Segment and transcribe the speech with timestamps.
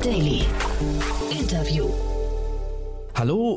[0.00, 0.49] Daily.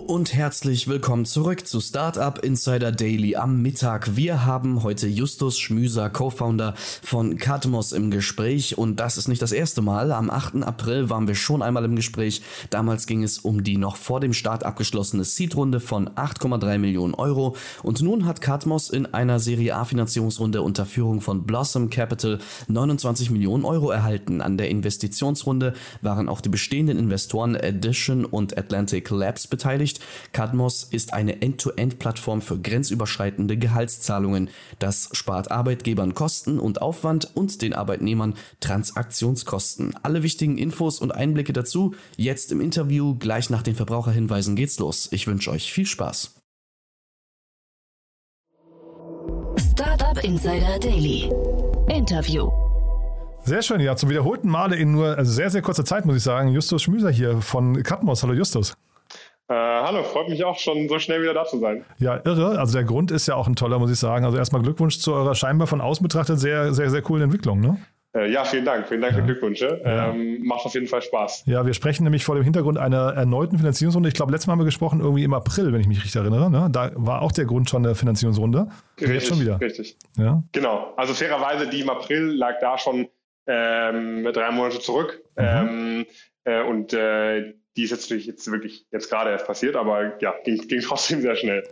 [0.08, 4.16] Und herzlich willkommen zurück zu Startup Insider Daily am Mittag.
[4.18, 9.54] Wir haben heute Justus Schmüser, Co-Founder von Katmos im Gespräch und das ist nicht das
[9.54, 10.12] erste Mal.
[10.12, 10.64] Am 8.
[10.64, 12.42] April waren wir schon einmal im Gespräch.
[12.70, 17.56] Damals ging es um die noch vor dem Start abgeschlossene Seed-Runde von 8,3 Millionen Euro
[17.82, 23.32] und nun hat Katmos in einer Serie A Finanzierungsrunde unter Führung von Blossom Capital 29
[23.32, 24.42] Millionen Euro erhalten.
[24.42, 29.93] An der Investitionsrunde waren auch die bestehenden Investoren Addition und Atlantic Labs beteiligt.
[30.32, 34.50] Cadmos ist eine End-to-End-Plattform für grenzüberschreitende Gehaltszahlungen.
[34.80, 39.96] Das spart Arbeitgebern Kosten und Aufwand und den Arbeitnehmern Transaktionskosten.
[40.04, 43.16] Alle wichtigen Infos und Einblicke dazu jetzt im Interview.
[43.16, 45.10] Gleich nach den Verbraucherhinweisen geht's los.
[45.12, 46.36] Ich wünsche euch viel Spaß.
[49.58, 51.32] Startup Insider Daily.
[51.90, 52.52] Interview.
[53.46, 56.50] Sehr schön, ja, zum wiederholten Male in nur sehr, sehr kurzer Zeit, muss ich sagen.
[56.50, 58.24] Justus Schmüser hier von Katmos.
[58.24, 58.74] Hallo Justus.
[59.54, 61.86] Äh, hallo, freut mich auch schon so schnell wieder da zu sein.
[62.00, 62.58] Ja, irre.
[62.58, 64.26] Also der Grund ist ja auch ein toller, muss ich sagen.
[64.26, 67.78] Also erstmal Glückwunsch zu eurer scheinbar von außen betrachtet sehr, sehr, sehr coolen Entwicklung, ne?
[68.16, 68.88] Äh, ja, vielen Dank.
[68.88, 69.20] Vielen Dank ja.
[69.20, 69.80] für Glückwünsche.
[69.86, 70.10] Ja.
[70.10, 71.44] Ähm, macht auf jeden Fall Spaß.
[71.46, 74.10] Ja, wir sprechen nämlich vor dem Hintergrund einer erneuten Finanzierungsrunde.
[74.10, 76.50] Ich glaube, letztes Mal haben wir gesprochen, irgendwie im April, wenn ich mich richtig erinnere.
[76.50, 76.70] Ne?
[76.72, 78.70] Da war auch der Grund schon der Finanzierungsrunde.
[79.00, 79.62] Richtig, jetzt schon wieder.
[79.62, 79.98] Richtig.
[80.18, 80.42] Ja?
[80.52, 80.94] Genau.
[80.98, 83.08] Also fairerweise, die im April lag da schon
[83.46, 85.22] ähm, drei Monate zurück.
[85.38, 85.44] Mhm.
[85.44, 86.06] Ähm,
[86.46, 90.34] äh, und äh, die ist jetzt natürlich jetzt wirklich jetzt gerade erst passiert, aber ja,
[90.44, 91.64] ging, ging trotzdem sehr schnell.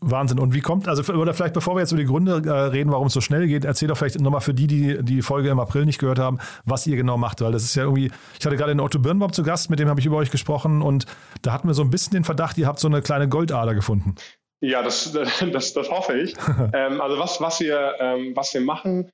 [0.00, 0.38] Wahnsinn.
[0.38, 3.08] Und wie kommt, also oder vielleicht bevor wir jetzt über die Gründe äh, reden, warum
[3.08, 5.84] es so schnell geht, erzähl doch vielleicht nochmal für die, die die Folge im April
[5.84, 7.40] nicht gehört haben, was ihr genau macht.
[7.40, 9.88] Weil das ist ja irgendwie, ich hatte gerade den Otto Birnbaum zu Gast, mit dem
[9.88, 11.06] habe ich über euch gesprochen und
[11.42, 14.14] da hatten wir so ein bisschen den Verdacht, ihr habt so eine kleine Goldader gefunden.
[14.60, 15.12] Ja, das,
[15.52, 16.34] das, das hoffe ich.
[16.72, 19.10] ähm, also was, was, wir, ähm, was wir machen,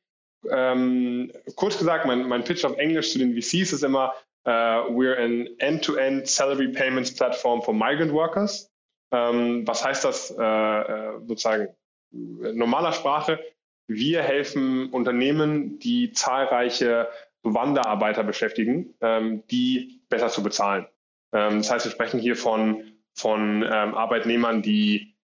[0.51, 4.13] ähm, kurz gesagt, mein, mein Pitch auf Englisch zu den VCs ist immer,
[4.47, 8.71] Uh, we're an end-to-end salary payments platform for migrant workers.
[9.13, 11.69] Ähm, was heißt das äh, sozusagen
[12.11, 13.39] normaler Sprache?
[13.87, 17.09] Wir helfen Unternehmen, die zahlreiche
[17.43, 20.87] Wanderarbeiter beschäftigen, ähm, die besser zu bezahlen.
[21.35, 22.85] Ähm, das heißt, wir sprechen hier von,
[23.15, 25.15] von Arbeitnehmern, die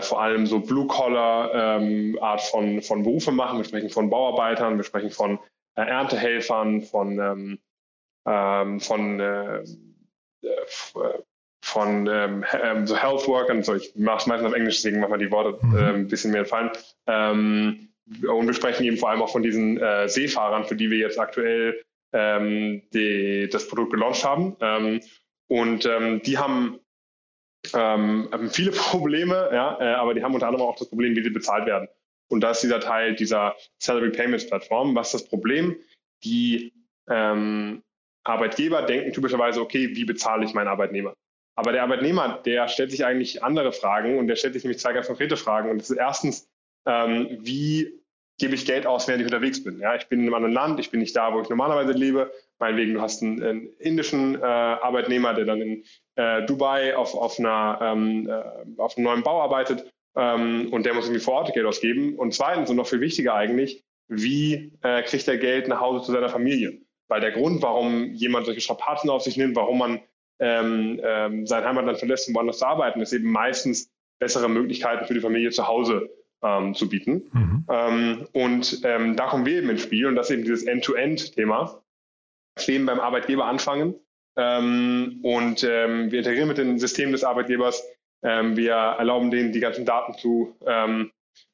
[0.00, 3.58] vor allem so Blue-Collar-Art von, von Berufe machen.
[3.58, 5.40] Wir sprechen von Bauarbeitern, wir sprechen von
[5.74, 7.58] Erntehelfern, von
[8.26, 9.58] ähm, von, äh,
[10.42, 11.22] äh
[11.64, 15.12] von ähm, ähm, so Health Workern, so ich mache es meistens auf Englisch, deswegen machen
[15.12, 15.76] wir die Worte mhm.
[15.76, 16.70] äh, ein bisschen mehr entfallen.
[17.06, 17.88] Ähm,
[18.28, 21.20] und wir sprechen eben vor allem auch von diesen äh, Seefahrern, für die wir jetzt
[21.20, 21.80] aktuell
[22.12, 24.56] ähm, die, das Produkt gelauncht haben.
[24.60, 25.00] Ähm,
[25.48, 26.80] und die haben
[27.74, 31.30] ähm, viele Probleme, ja, äh, aber die haben unter anderem auch das Problem, wie sie
[31.30, 31.88] bezahlt werden.
[32.28, 34.94] Und das ist dieser Teil dieser Salary Payments Plattform.
[34.94, 35.76] Was ist das Problem?
[36.24, 36.72] Die
[37.08, 37.82] ähm,
[38.24, 41.14] Arbeitgeber denken typischerweise, okay, wie bezahle ich meinen Arbeitnehmer?
[41.54, 44.92] Aber der Arbeitnehmer, der stellt sich eigentlich andere Fragen und der stellt sich nämlich zwei
[44.92, 45.70] ganz konkrete Fragen.
[45.70, 46.48] Und das ist erstens,
[46.86, 48.00] ähm, wie
[48.38, 49.78] gebe ich Geld aus, während ich unterwegs bin?
[49.78, 52.32] Ja, ich bin in einem anderen Land, ich bin nicht da, wo ich normalerweise lebe.
[52.58, 55.84] Meinetwegen, du hast einen, einen indischen äh, Arbeitnehmer, der dann in
[56.16, 60.94] äh, Dubai auf, auf, einer, ähm, äh, auf einem neuen Bau arbeitet ähm, und der
[60.94, 62.16] muss irgendwie vor Ort Geld ausgeben.
[62.16, 66.12] Und zweitens, und noch viel wichtiger eigentlich, wie äh, kriegt er Geld nach Hause zu
[66.12, 66.80] seiner Familie?
[67.12, 70.00] Weil der Grund, warum jemand solche Strapazen auf sich nimmt, warum man
[70.40, 75.12] ähm, ähm, sein Heimatland verlässt, um woanders zu arbeiten, ist eben meistens bessere Möglichkeiten für
[75.12, 76.08] die Familie zu Hause
[76.42, 77.28] ähm, zu bieten.
[77.34, 77.66] Mhm.
[77.68, 81.82] Ähm, und ähm, da kommen wir eben ins Spiel und das ist eben dieses End-to-End-Thema.
[82.64, 83.94] Wir eben beim Arbeitgeber anfangen
[84.38, 87.86] ähm, und wir integrieren mit den Systemen des Arbeitgebers.
[88.22, 90.56] wir erlauben denen, die ganzen Daten zu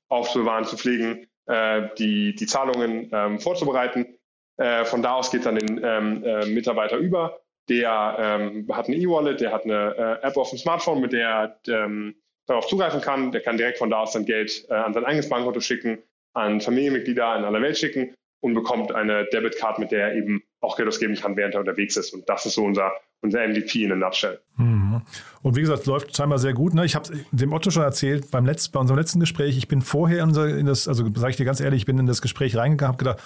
[0.09, 4.18] aufzubewahren, zu pflegen, äh, die, die Zahlungen vorzubereiten
[4.59, 7.41] äh, von da aus geht dann den ähm, äh, Mitarbeiter über.
[7.69, 11.59] Der ähm, hat eine E-Wallet, der hat eine äh, App auf dem Smartphone, mit der
[11.67, 12.15] er ähm,
[12.47, 13.31] darauf zugreifen kann.
[13.31, 15.99] Der kann direkt von da aus dann Geld äh, an sein eigenes Bankkonto schicken,
[16.35, 20.77] an Familienmitglieder in aller Welt schicken und bekommt eine Debitcard, mit der er eben auch
[20.77, 22.15] Geld ausgeben kann, während er unterwegs ist.
[22.15, 24.41] Und das ist so unser, unser MVP in a nutshell.
[24.57, 25.03] Mhm.
[25.43, 26.75] Und wie gesagt, läuft scheinbar sehr gut.
[26.75, 26.85] Ne?
[26.85, 30.23] Ich habe dem Otto schon erzählt, beim letzten, bei unserem letzten Gespräch, ich bin vorher
[30.23, 32.99] in das, also sage ich dir ganz ehrlich, ich bin in das Gespräch reingegangen, habe
[32.99, 33.23] gedacht,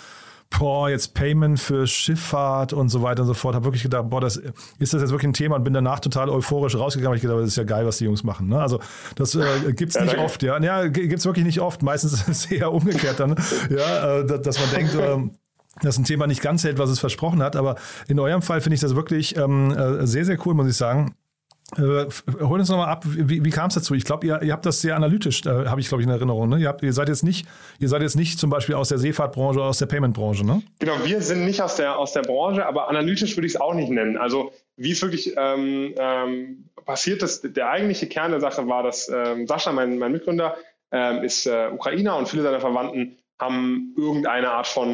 [0.59, 3.55] boah, jetzt Payment für Schifffahrt und so weiter und so fort.
[3.55, 6.29] Habe wirklich gedacht, boah, das, ist das jetzt wirklich ein Thema und bin danach total
[6.31, 7.17] euphorisch rausgegangen.
[7.17, 8.49] Ich gedacht, das ist ja geil, was die Jungs machen.
[8.49, 8.61] Ne?
[8.61, 8.81] Also
[9.17, 10.43] das äh, gibt es nicht oft.
[10.43, 11.83] Ja, ja gibt es wirklich nicht oft.
[11.83, 13.37] Meistens ist es eher umgekehrt dann,
[13.71, 15.19] ja, äh, dass man denkt, äh,
[15.81, 17.57] dass ein Thema nicht ganz hält, was es versprochen hat.
[17.57, 17.77] Aber
[18.09, 21.15] in eurem Fall finde ich das wirklich ähm, äh, sehr, sehr cool, muss ich sagen.
[21.77, 22.07] Äh,
[22.41, 23.95] hol uns nochmal ab, wie, wie kam es dazu?
[23.95, 26.49] Ich glaube, ihr, ihr habt das sehr analytisch, äh, habe ich glaube ich in Erinnerung.
[26.49, 26.59] Ne?
[26.59, 27.47] Ihr, habt, ihr seid jetzt nicht,
[27.79, 30.63] ihr seid jetzt nicht zum Beispiel aus der Seefahrtbranche oder aus der Paymentbranche, ne?
[30.81, 33.75] Genau, wir sind nicht aus der aus der Branche, aber analytisch würde ich es auch
[33.75, 34.19] nicht nennen.
[34.19, 39.09] Also wie es wirklich ähm, ähm, passiert ist, der eigentliche Kern der Sache war, dass
[39.09, 40.57] ähm, Sascha, mein, mein Mitgründer,
[40.91, 44.91] ähm, ist äh, Ukrainer und viele seiner Verwandten haben irgendeine Art von,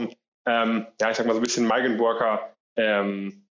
[0.47, 3.48] ähm, ja, ich sag mal so ein bisschen Migrant Worker ähm,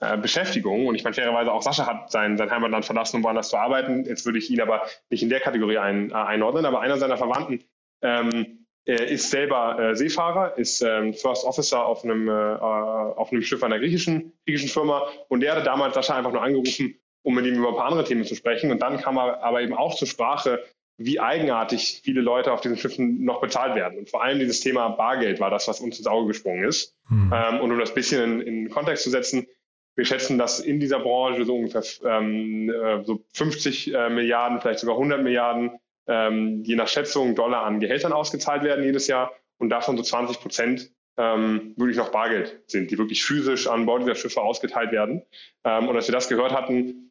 [0.00, 0.86] äh, Beschäftigung.
[0.86, 4.04] Und ich meine, fairerweise auch Sascha hat sein, sein Heimatland verlassen, um woanders zu arbeiten.
[4.04, 7.16] Jetzt würde ich ihn aber nicht in der Kategorie ein, äh, einordnen, aber einer seiner
[7.16, 7.64] Verwandten
[8.02, 13.42] ähm, er ist selber äh, Seefahrer, ist ähm, First Officer auf einem, äh, auf einem
[13.42, 17.46] Schiff einer griechischen, griechischen Firma und der hatte damals Sascha einfach nur angerufen, um mit
[17.46, 18.70] ihm über ein paar andere Themen zu sprechen.
[18.70, 20.62] Und dann kam er aber eben auch zur Sprache,
[20.98, 23.98] wie eigenartig viele Leute auf diesen Schiffen noch bezahlt werden.
[23.98, 26.94] Und vor allem dieses Thema Bargeld war das, was uns ins Auge gesprungen ist.
[27.08, 27.32] Mhm.
[27.34, 29.48] Ähm, und um das bisschen in, in Kontext zu setzen,
[29.96, 34.80] wir schätzen, dass in dieser Branche so ungefähr ähm, äh, so 50 äh, Milliarden, vielleicht
[34.80, 35.72] sogar 100 Milliarden,
[36.06, 40.40] ähm, je nach Schätzung Dollar an Gehältern ausgezahlt werden jedes Jahr und davon so 20
[40.40, 45.22] Prozent ähm, wirklich noch Bargeld sind, die wirklich physisch an Bord dieser Schiffe ausgeteilt werden.
[45.64, 47.10] Ähm, und als wir das gehört hatten,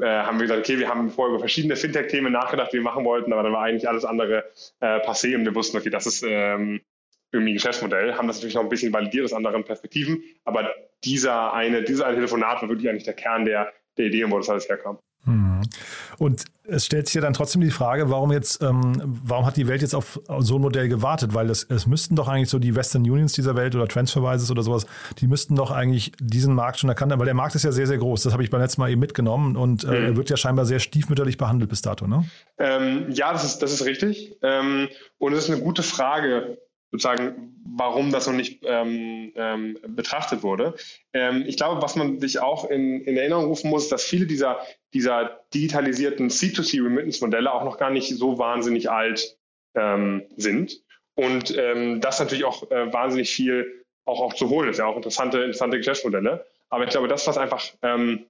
[0.00, 3.04] äh, haben wir gesagt, okay, wir haben vorher über verschiedene Fintech-Themen nachgedacht, die wir machen
[3.04, 4.50] wollten, aber dann war eigentlich alles andere
[4.80, 6.80] äh, passé und wir wussten, okay, das ist ähm,
[7.36, 10.70] irgendwie Geschäftsmodell, haben das natürlich noch ein bisschen validiert aus anderen Perspektiven, aber
[11.04, 14.50] dieser eine, dieses eine Telefonat war wirklich eigentlich der Kern der, der Idee, wo das
[14.50, 14.98] alles herkam.
[15.24, 15.62] Mhm.
[16.18, 19.68] Und es stellt sich ja dann trotzdem die Frage, warum jetzt, ähm, warum hat die
[19.68, 21.34] Welt jetzt auf so ein Modell gewartet?
[21.34, 24.62] Weil es, es müssten doch eigentlich so die Western Unions dieser Welt oder Transferwises oder
[24.62, 24.86] sowas,
[25.18, 27.86] die müssten doch eigentlich diesen Markt schon erkannt haben, weil der Markt ist ja sehr,
[27.86, 28.22] sehr groß.
[28.22, 30.16] Das habe ich beim letzten Mal eben mitgenommen und äh, mhm.
[30.16, 32.24] wird ja scheinbar sehr stiefmütterlich behandelt bis dato, ne?
[32.58, 34.36] Ähm, ja, das ist, das ist richtig.
[34.42, 36.58] Ähm, und es ist eine gute Frage,
[36.98, 40.74] sozusagen, warum das noch nicht ähm, ähm, betrachtet wurde.
[41.12, 44.60] Ähm, ich glaube, was man sich auch in, in, Erinnerung rufen muss, dass viele dieser,
[44.94, 49.38] dieser digitalisierten C2C-Remittance-Modelle auch noch gar nicht so wahnsinnig alt
[49.74, 50.82] ähm, sind.
[51.14, 54.78] Und ähm, das natürlich auch äh, wahnsinnig viel auch, auch zu holen ist.
[54.78, 56.46] Ja, auch interessante, interessante Geschäftsmodelle.
[56.68, 58.26] Aber ich glaube, das, was einfach ähm,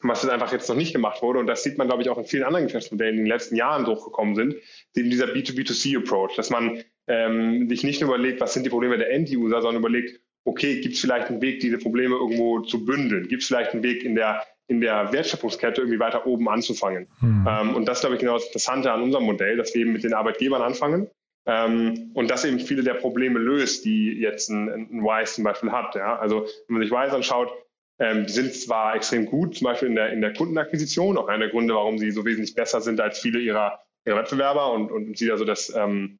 [0.00, 2.18] was jetzt einfach jetzt noch nicht gemacht wurde, und das sieht man, glaube ich, auch
[2.18, 4.56] in vielen anderen Geschäftsmodellen, die in den letzten Jahren durchgekommen sind,
[4.94, 9.10] eben dieser B2B2C-Approach, dass man ähm, sich nicht nur überlegt, was sind die Probleme der
[9.10, 13.28] End-User, sondern überlegt, okay, gibt es vielleicht einen Weg, diese Probleme irgendwo zu bündeln?
[13.28, 17.08] Gibt es vielleicht einen Weg in der, in der Wertschöpfungskette irgendwie weiter oben anzufangen?
[17.20, 17.46] Mhm.
[17.48, 19.92] Ähm, und das ist, glaube ich, genau das Interessante an unserem Modell, dass wir eben
[19.92, 21.10] mit den Arbeitgebern anfangen
[21.46, 25.72] ähm, und das eben viele der Probleme löst, die jetzt ein, ein Wise zum Beispiel
[25.72, 25.94] hat.
[25.94, 26.18] Ja?
[26.18, 27.50] Also wenn man sich Wise anschaut,
[27.98, 31.46] ähm, die sind zwar extrem gut, zum Beispiel in der, in der Kundenakquisition, auch einer
[31.46, 35.16] der Gründe, warum sie so wesentlich besser sind als viele ihrer, ihrer Wettbewerber und, und
[35.16, 36.18] sie also das, ähm,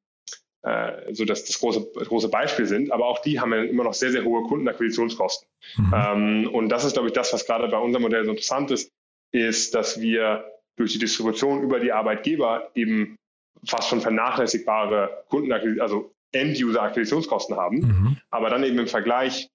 [0.62, 3.94] äh, so das, das große, große Beispiel sind, aber auch die haben ja immer noch
[3.94, 5.48] sehr, sehr hohe Kundenakquisitionskosten.
[5.76, 5.94] Mhm.
[5.94, 8.90] Ähm, und das ist, glaube ich, das, was gerade bei unserem Modell so interessant ist,
[9.32, 10.44] ist, dass wir
[10.76, 13.16] durch die Distribution über die Arbeitgeber eben
[13.64, 18.16] fast schon vernachlässigbare Kundenakquisition, also End-User-Akquisitionskosten haben, mhm.
[18.30, 19.48] aber dann eben im Vergleich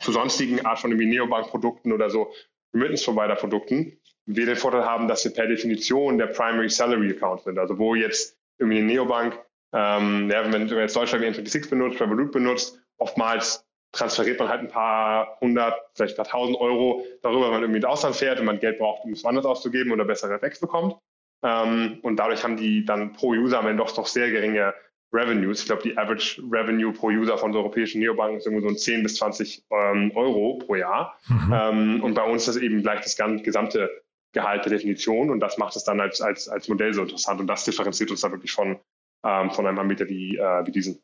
[0.00, 2.32] zu sonstigen Art von Neobank-Produkten oder so
[2.74, 3.98] Remittance-Provider-Produkten
[4.28, 7.58] wir den Vorteil haben, dass wir per Definition der Primary Salary Account sind.
[7.58, 9.38] Also wo jetzt irgendwie eine Neobank
[9.72, 14.60] ähm, ja, wenn man jetzt Deutschland wie N26 benutzt, Revolut benutzt, oftmals transferiert man halt
[14.60, 18.38] ein paar hundert, vielleicht ein paar tausend Euro darüber, wenn man irgendwie ins Ausland fährt
[18.38, 20.96] und man Geld braucht, um es woanders auszugeben oder bessere Effekte bekommt.
[21.42, 24.74] Ähm, und dadurch haben die dann pro User am Ende doch, doch sehr geringe
[25.12, 25.60] Revenues.
[25.60, 29.02] Ich glaube, die Average Revenue pro User von so europäischen Neobanken ist irgendwie so 10
[29.02, 31.18] bis 20 ähm, Euro pro Jahr.
[31.28, 31.52] Mhm.
[31.52, 34.02] Ähm, und bei uns ist das eben gleich das gesamte
[34.32, 37.46] Gehalt der Definition und das macht es dann als, als, als Modell so interessant und
[37.46, 38.78] das differenziert uns da wirklich von,
[39.24, 41.00] ähm, von einem Anbieter wie, äh, wie diesen.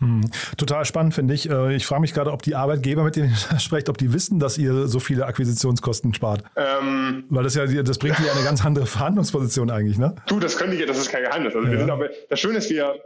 [0.00, 0.22] Hm.
[0.56, 1.48] Total spannend finde ich.
[1.48, 4.40] Äh, ich frage mich gerade, ob die Arbeitgeber, mit denen ihr sprecht, ob die wissen,
[4.40, 6.42] dass ihr so viele Akquisitionskosten spart.
[6.56, 10.14] Ähm, Weil das ja, das bringt die eine ganz andere Verhandlungsposition eigentlich, ne?
[10.26, 11.54] Du, das können die, das ist kein Geheimnis.
[11.54, 11.72] Also ja.
[11.72, 13.00] wir sind aber, das Schöne ist, wir,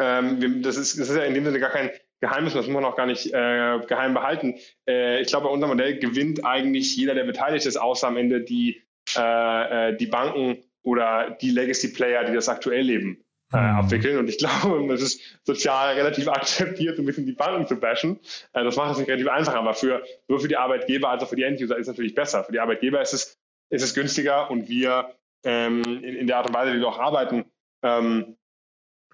[0.00, 1.90] ähm, wir, das, ist, das ist ja in dem Sinne gar kein
[2.20, 4.54] Geheimnis, das muss man auch gar nicht äh, geheim behalten.
[4.88, 8.40] Äh, ich glaube, bei unserem Modell gewinnt eigentlich jeder, der beteiligt ist, außer am Ende
[8.40, 8.82] die,
[9.16, 13.78] äh, äh die Banken oder die Legacy-Player, die das aktuell leben äh, mhm.
[13.78, 14.18] abwickeln.
[14.18, 18.18] Und ich glaube, es ist sozial relativ akzeptiert, ein bisschen die Banken zu bashen.
[18.52, 21.28] Äh, das macht es nicht relativ einfach, aber für, sowohl für die Arbeitgeber als auch
[21.28, 22.44] für die Enduser ist es natürlich besser.
[22.44, 23.38] Für die Arbeitgeber ist es,
[23.70, 25.14] ist es günstiger und wir
[25.44, 27.44] ähm, in, in, der Art und Weise, wie wir auch arbeiten,
[27.82, 28.36] ähm,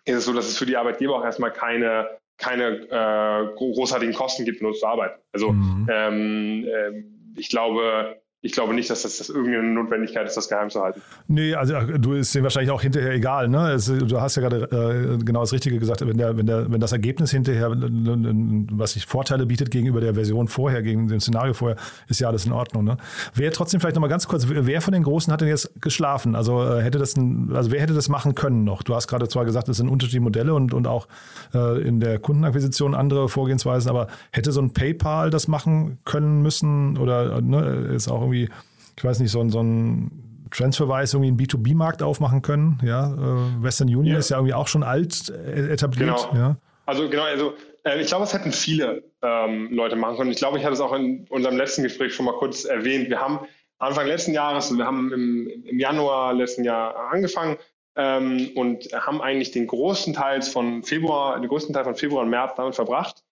[0.04, 4.44] ist es so, dass es für die Arbeitgeber auch erstmal keine, keine äh, großartigen Kosten
[4.44, 5.20] gibt, nur zu arbeiten.
[5.32, 5.88] Also mhm.
[5.90, 7.04] ähm, äh,
[7.36, 11.00] ich glaube, ich glaube nicht, dass das, das irgendeine Notwendigkeit ist, das geheim zu halten.
[11.28, 13.48] Nee, also du ist dir wahrscheinlich auch hinterher egal.
[13.48, 13.72] Ne?
[13.72, 16.06] Es, du hast ja gerade äh, genau das Richtige gesagt.
[16.06, 20.48] Wenn, der, wenn, der, wenn das Ergebnis hinterher, was sich Vorteile bietet gegenüber der Version
[20.48, 22.84] vorher, gegen dem Szenario vorher, ist ja alles in Ordnung.
[22.84, 22.98] Ne?
[23.34, 26.34] Wer trotzdem vielleicht nochmal ganz kurz, wer von den Großen hat denn jetzt geschlafen?
[26.34, 28.82] Also äh, hätte das, ein, also wer hätte das machen können noch?
[28.82, 31.08] Du hast gerade zwar gesagt, es sind unterschiedliche Modelle und, und auch
[31.54, 36.98] äh, in der Kundenakquisition andere Vorgehensweisen, aber hätte so ein PayPal das machen können müssen
[36.98, 38.50] oder ne, ist auch irgendwie irgendwie,
[38.96, 42.80] ich weiß nicht, so, so ein Transferwise irgendwie einen B2B-Markt aufmachen können.
[42.84, 44.18] Ja, äh, Western Union ja.
[44.18, 46.28] ist ja irgendwie auch schon alt äh, etabliert.
[46.30, 46.34] Genau.
[46.34, 46.56] Ja.
[46.86, 50.30] Also genau, also äh, ich glaube, es hätten viele ähm, Leute machen können.
[50.30, 53.08] Ich glaube, ich hatte es auch in unserem letzten Gespräch schon mal kurz erwähnt.
[53.08, 53.40] Wir haben
[53.78, 57.56] Anfang letzten Jahres, wir haben im, im Januar letzten Jahr angefangen
[57.96, 62.30] ähm, und haben eigentlich den größten Teil von Februar, den größten Teil von Februar und
[62.30, 63.24] März damit verbracht,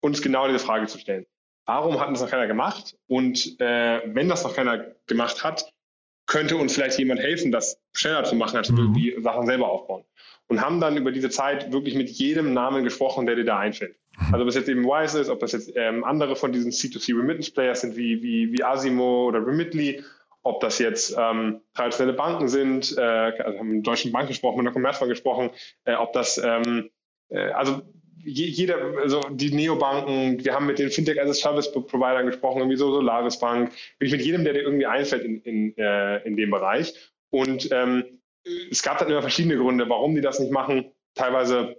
[0.00, 1.26] uns genau diese Frage zu stellen.
[1.66, 2.96] Warum hat das noch keiner gemacht?
[3.06, 5.72] Und äh, wenn das noch keiner gemacht hat,
[6.26, 8.94] könnte uns vielleicht jemand helfen, das schneller zu machen, als wir mhm.
[8.94, 10.04] die Sachen selber aufbauen.
[10.48, 13.96] Und haben dann über diese Zeit wirklich mit jedem Namen gesprochen, der dir da einfällt.
[14.18, 14.34] Mhm.
[14.34, 17.16] Also ob das jetzt eben Wise ist, ob das jetzt ähm, andere von diesen C2C
[17.16, 20.02] Remittance Players sind, wie, wie, wie Asimo oder Remitly,
[20.42, 24.66] ob das jetzt ähm, traditionelle Banken sind, äh, also haben mit Deutschen Bank gesprochen, mit
[24.66, 25.50] der Commerzbank gesprochen,
[25.84, 26.90] äh, ob das, ähm,
[27.28, 27.82] äh, also
[28.24, 32.76] jeder, also die Neobanken, wir haben mit den Fintech as a Service Providern gesprochen, irgendwie
[32.76, 36.50] so Solaris Bank, wirklich mit jedem, der dir irgendwie einfällt in, in, äh, in dem
[36.50, 36.94] Bereich.
[37.30, 38.20] Und ähm,
[38.70, 40.92] es gab dann immer verschiedene Gründe, warum die das nicht machen.
[41.14, 41.76] Teilweise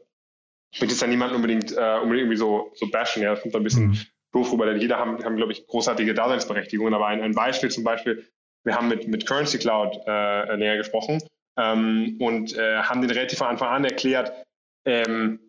[0.73, 3.55] ich möchte jetzt ja niemanden unbedingt, äh, unbedingt irgendwie so, so bashen, ja, das kommt
[3.55, 3.99] ein bisschen mhm.
[4.31, 7.83] doof rüber, denn jeder haben, haben glaube ich, großartige Daseinsberechtigungen, aber ein, ein Beispiel zum
[7.83, 8.27] Beispiel,
[8.63, 11.21] wir haben mit, mit Currency Cloud äh, näher gesprochen
[11.57, 14.33] ähm, und äh, haben den relativ von Anfang an erklärt,
[14.85, 15.42] ähm,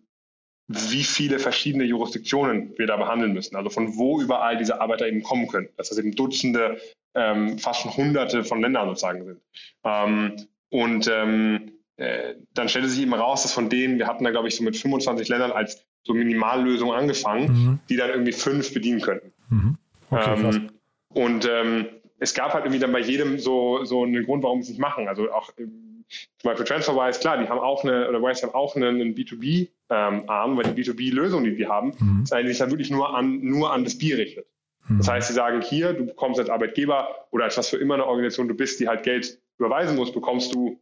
[0.66, 3.56] wie viele verschiedene Jurisdiktionen wir da behandeln müssen.
[3.56, 5.68] Also von wo überall diese Arbeiter eben kommen können.
[5.76, 6.80] Dass das eben Dutzende,
[7.14, 9.40] ähm, fast schon Hunderte von Ländern sozusagen sind.
[9.84, 10.36] Ähm,
[10.70, 14.48] und ähm, äh, dann stellte sich eben raus, dass von denen, wir hatten da glaube
[14.48, 17.78] ich so mit 25 Ländern als so Minimallösung angefangen, mhm.
[17.88, 19.32] die dann irgendwie fünf bedienen könnten.
[19.48, 19.78] Mhm.
[20.10, 20.70] Okay, ähm,
[21.08, 21.86] und ähm,
[22.18, 24.80] es gab halt irgendwie dann bei jedem so, so einen Grund, warum sie es nicht
[24.80, 25.08] machen.
[25.08, 25.50] Also auch
[26.44, 30.24] zum Beispiel TransferWise, klar, die haben auch eine, oder Wise haben auch einen, einen B2B-Arm,
[30.28, 32.22] ähm, weil die B2B-Lösung, die die haben, mhm.
[32.24, 34.46] ist eigentlich dann wirklich nur an, nur an das B richtet.
[34.86, 34.98] Mhm.
[34.98, 38.04] Das heißt, sie sagen hier, du bekommst als Arbeitgeber oder als was für immer eine
[38.04, 40.78] Organisation du bist, die halt Geld überweisen muss, bekommst du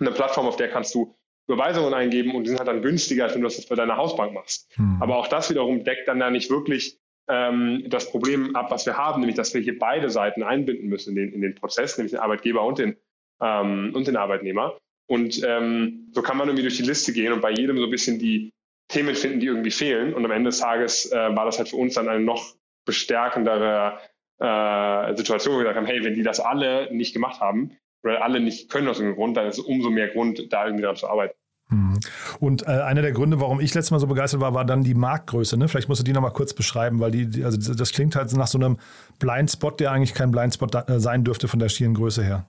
[0.00, 1.14] eine Plattform, auf der kannst du
[1.48, 4.32] Überweisungen eingeben und die sind halt dann günstiger, als wenn du das bei deiner Hausbank
[4.32, 4.70] machst.
[4.78, 5.02] Mhm.
[5.02, 8.96] Aber auch das wiederum deckt dann da nicht wirklich ähm, das Problem ab, was wir
[8.96, 12.12] haben, nämlich dass wir hier beide Seiten einbinden müssen in den, in den Prozess, nämlich
[12.12, 12.96] den Arbeitgeber und den
[13.40, 14.76] ähm, und den Arbeitnehmer.
[15.08, 17.90] Und ähm, so kann man irgendwie durch die Liste gehen und bei jedem so ein
[17.90, 18.50] bisschen die
[18.88, 20.14] Themen finden, die irgendwie fehlen.
[20.14, 22.54] Und am Ende des Tages äh, war das halt für uns dann eine noch
[22.84, 23.98] bestärkendere
[24.38, 28.22] äh, Situation, wo wir gesagt haben, hey, wenn die das alle nicht gemacht haben oder
[28.22, 30.96] alle nicht können aus irgendeinem Grund, dann ist es umso mehr Grund, da irgendwie daran
[30.96, 31.34] zu arbeiten.
[31.70, 32.00] Mhm.
[32.38, 34.94] Und äh, einer der Gründe, warum ich letztes Mal so begeistert war, war dann die
[34.94, 35.58] Marktgröße.
[35.58, 35.68] Ne?
[35.68, 38.46] Vielleicht musst du die nochmal kurz beschreiben, weil die, die, also das klingt halt nach
[38.46, 38.78] so einem
[39.18, 42.48] Blindspot, der eigentlich kein Blindspot da, äh, sein dürfte von der schieren Größe her.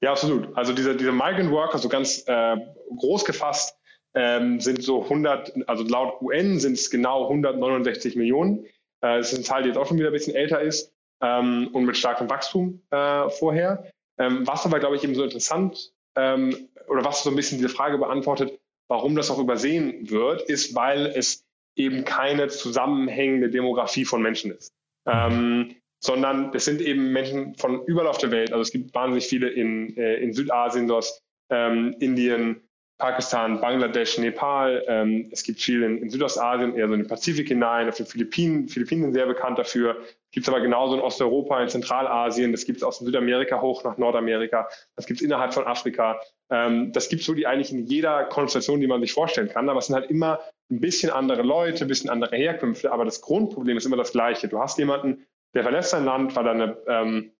[0.00, 0.56] Ja, absolut.
[0.56, 2.56] Also diese, diese Migrant Worker, so ganz äh,
[2.96, 3.76] groß gefasst,
[4.14, 8.64] ähm, sind so 100, also laut UN sind es genau 169 Millionen.
[9.00, 11.68] Äh, das ist eine Zahl, die jetzt auch schon wieder ein bisschen älter ist ähm,
[11.72, 13.90] und mit starkem Wachstum äh, vorher.
[14.18, 17.68] Ähm, was aber, glaube ich, eben so interessant ähm, oder was so ein bisschen diese
[17.68, 24.22] Frage beantwortet, warum das auch übersehen wird, ist, weil es eben keine zusammenhängende Demografie von
[24.22, 24.72] Menschen ist.
[25.06, 28.52] Ähm, sondern es sind eben Menschen von überall auf der Welt.
[28.52, 31.06] Also es gibt wahnsinnig viele in, äh, in Südasien, dort
[31.48, 32.60] ähm, Indien,
[32.98, 34.84] Pakistan, Bangladesch, Nepal.
[34.86, 38.04] Ähm, es gibt viel in, in, Südostasien, eher so in den Pazifik hinein, auf den
[38.04, 38.68] Philippinen.
[38.68, 39.96] Philippinen sind sehr bekannt dafür.
[40.30, 42.52] Gibt es aber genauso in Osteuropa, in Zentralasien.
[42.52, 44.68] Das gibt es aus Südamerika hoch nach Nordamerika.
[44.96, 46.20] Das gibt es innerhalb von Afrika.
[46.50, 49.70] Ähm, das gibt es wirklich eigentlich in jeder Konstellation, die man sich vorstellen kann.
[49.70, 52.92] Aber es sind halt immer ein bisschen andere Leute, ein bisschen andere Herkünfte.
[52.92, 54.48] Aber das Grundproblem ist immer das gleiche.
[54.48, 57.32] Du hast jemanden, der verlässt sein Land, weil er eine, ähm,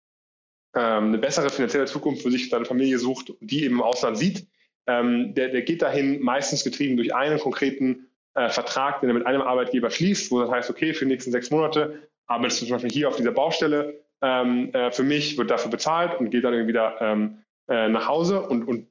[0.75, 4.17] ähm, eine bessere finanzielle Zukunft für sich und seine Familie sucht, die eben im Ausland
[4.17, 4.47] sieht.
[4.87, 9.27] Ähm, der, der geht dahin meistens getrieben durch einen konkreten äh, Vertrag, den er mit
[9.27, 12.75] einem Arbeitgeber schließt, wo das heißt, okay, für die nächsten sechs Monate arbeitest du zum
[12.75, 16.53] Beispiel hier auf dieser Baustelle ähm, äh, für mich, wird dafür bezahlt und geht dann
[16.53, 18.43] irgendwie wieder ähm, äh, nach Hause.
[18.43, 18.89] Und, und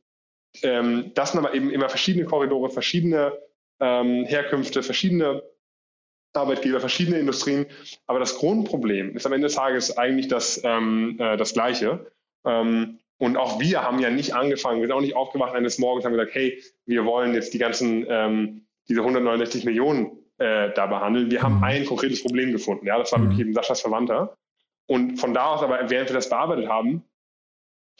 [0.61, 3.33] das sind aber eben immer verschiedene Korridore, verschiedene
[3.79, 5.41] Herkünfte, verschiedene
[6.33, 7.65] Arbeitgeber, verschiedene Industrien.
[8.07, 12.11] Aber das Grundproblem ist am Ende des Tages eigentlich das, ähm, äh, das Gleiche.
[12.45, 16.03] Ähm, und auch wir haben ja nicht angefangen, wir sind auch nicht aufgewacht eines Morgens
[16.03, 20.87] und haben gesagt, hey, wir wollen jetzt die ganzen, ähm, diese 169 Millionen äh, da
[20.87, 21.31] behandeln.
[21.31, 21.63] Wir haben mhm.
[21.63, 22.85] ein konkretes Problem gefunden.
[22.85, 23.25] Ja, das war mhm.
[23.25, 24.35] wirklich eben Saschas Verwandter.
[24.87, 27.03] Und von da aus aber, während wir das bearbeitet haben,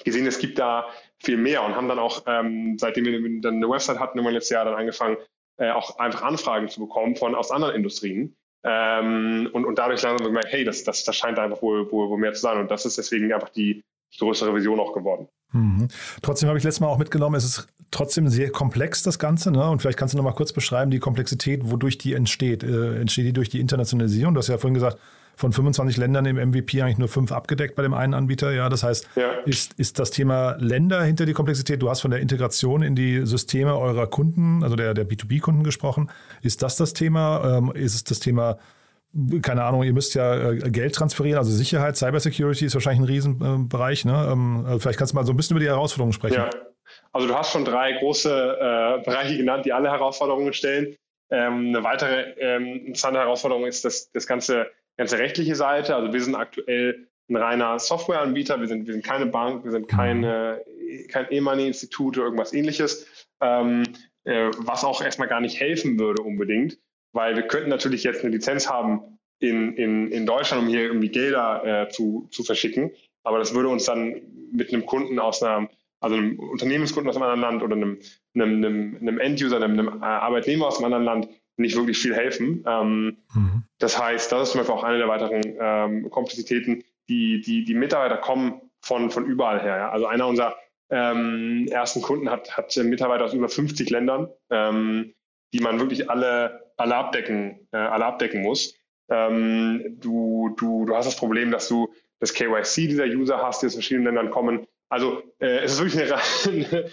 [0.04, 3.70] gesehen, es gibt da viel mehr und haben dann auch, ähm, seitdem wir dann eine
[3.70, 5.18] Website hatten, im letzten Jahr dann angefangen,
[5.58, 8.36] äh, auch einfach Anfragen zu bekommen von aus anderen Industrien.
[8.64, 12.18] Ähm, und, und dadurch langsam gemerkt, hey, das, das, das scheint einfach wohl, wohl, wohl
[12.18, 12.58] mehr zu sein.
[12.60, 13.84] Und das ist deswegen einfach die,
[14.14, 15.28] die größere Vision auch geworden.
[15.52, 15.88] Mhm.
[16.22, 19.52] Trotzdem habe ich letztes Mal auch mitgenommen, es ist trotzdem sehr komplex, das Ganze.
[19.52, 19.70] Ne?
[19.70, 22.64] Und vielleicht kannst du noch mal kurz beschreiben, die Komplexität, wodurch die entsteht.
[22.64, 24.34] Äh, entsteht die durch die Internationalisierung?
[24.34, 24.98] Du hast ja vorhin gesagt,
[25.36, 28.52] von 25 Ländern im MVP eigentlich nur fünf abgedeckt bei dem einen Anbieter.
[28.52, 29.32] Ja, das heißt, ja.
[29.46, 31.82] Ist, ist das Thema Länder hinter die Komplexität?
[31.82, 36.10] Du hast von der Integration in die Systeme eurer Kunden, also der, der B2B-Kunden gesprochen.
[36.42, 37.58] Ist das das Thema?
[37.58, 38.58] Ähm, ist es das Thema,
[39.42, 44.06] keine Ahnung, ihr müsst ja äh, Geld transferieren, also Sicherheit, Cybersecurity ist wahrscheinlich ein Riesenbereich.
[44.06, 44.16] Ne?
[44.66, 46.36] Also vielleicht kannst du mal so ein bisschen über die Herausforderungen sprechen.
[46.36, 46.50] Ja.
[47.12, 50.96] Also du hast schon drei große äh, Bereiche genannt, die alle Herausforderungen stellen.
[51.30, 55.96] Ähm, eine weitere ähm, interessante Herausforderung ist das, das ganze ganze rechtliche Seite.
[55.96, 59.88] Also wir sind aktuell ein reiner Softwareanbieter, wir sind, wir sind keine Bank, wir sind
[59.88, 60.62] keine,
[61.10, 63.84] kein E-Money-Institut oder irgendwas ähnliches, ähm,
[64.26, 66.78] äh, was auch erstmal gar nicht helfen würde unbedingt,
[67.14, 71.10] weil wir könnten natürlich jetzt eine Lizenz haben in, in, in Deutschland, um hier irgendwie
[71.10, 72.92] Gelder äh, zu, zu verschicken,
[73.24, 74.22] aber das würde uns dann
[74.52, 75.70] mit einem Kunden aus einer,
[76.02, 78.00] also einem Unternehmenskunden aus einem anderen Land oder einem,
[78.36, 82.64] einem, einem, einem End-User, einem, einem Arbeitnehmer aus einem anderen Land nicht wirklich viel helfen.
[82.68, 83.64] Ähm, mhm.
[83.80, 86.84] Das heißt, das ist zum Beispiel auch eine der weiteren ähm, Komplexitäten.
[87.10, 89.78] Die, die, die Mitarbeiter kommen von, von überall her.
[89.78, 89.92] Ja?
[89.92, 90.56] Also einer unserer
[90.90, 95.14] ähm, ersten Kunden hat, hat Mitarbeiter aus über 50 Ländern, ähm,
[95.54, 98.76] die man wirklich alle, alle, abdecken, äh, alle abdecken muss.
[99.10, 103.68] Ähm, du, du, du hast das Problem, dass du das KYC dieser User hast, die
[103.68, 104.66] aus verschiedenen Ländern kommen.
[104.94, 106.22] Also äh, es ist wirklich eine,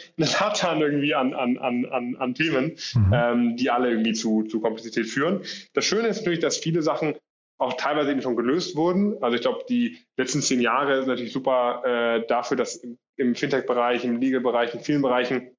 [0.17, 3.13] eine, Satan irgendwie an, an, an, an Themen, mhm.
[3.13, 5.43] ähm, die alle irgendwie zu, zu Komplexität führen.
[5.75, 7.17] Das Schöne ist natürlich, dass viele Sachen
[7.59, 9.23] auch teilweise eben schon gelöst wurden.
[9.23, 12.83] Also ich glaube, die letzten zehn Jahre sind natürlich super äh, dafür, dass
[13.17, 15.55] im Fintech-Bereich, im Legal-Bereich, in vielen Bereichen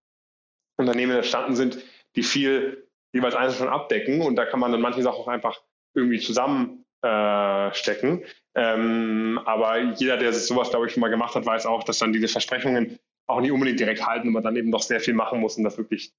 [0.79, 1.77] Unternehmen entstanden sind,
[2.15, 4.23] die viel jeweils einzeln schon abdecken.
[4.23, 5.61] Und da kann man dann manche Sachen auch einfach
[5.93, 8.23] irgendwie zusammenstecken.
[8.23, 11.99] Äh, ähm, aber jeder, der sowas, glaube ich, schon mal gemacht hat, weiß auch, dass
[11.99, 15.13] dann diese Versprechungen auch nicht unbedingt direkt halten und man dann eben noch sehr viel
[15.13, 16.11] machen muss, um das wirklich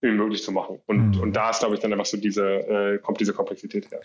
[0.00, 0.80] möglich zu machen.
[0.86, 1.20] Und, mhm.
[1.20, 4.00] und da ist, glaube ich, dann einfach so diese, äh, kommt diese Komplexität her.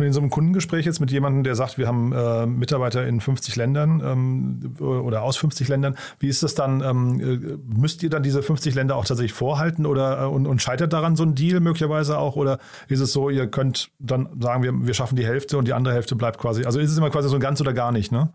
[0.00, 3.20] Und in so einem Kundengespräch jetzt mit jemandem, der sagt, wir haben äh, Mitarbeiter in
[3.20, 6.80] 50 Ländern ähm, oder aus 50 Ländern, wie ist das dann?
[6.80, 10.62] Ähm, äh, müsst ihr dann diese 50 Länder auch tatsächlich vorhalten oder äh, und, und,
[10.62, 12.36] scheitert daran so ein Deal möglicherweise auch?
[12.36, 15.74] Oder ist es so, ihr könnt dann sagen, wir, wir schaffen die Hälfte und die
[15.74, 18.10] andere Hälfte bleibt quasi, also ist es immer quasi so ein ganz oder gar nicht,
[18.10, 18.32] ne?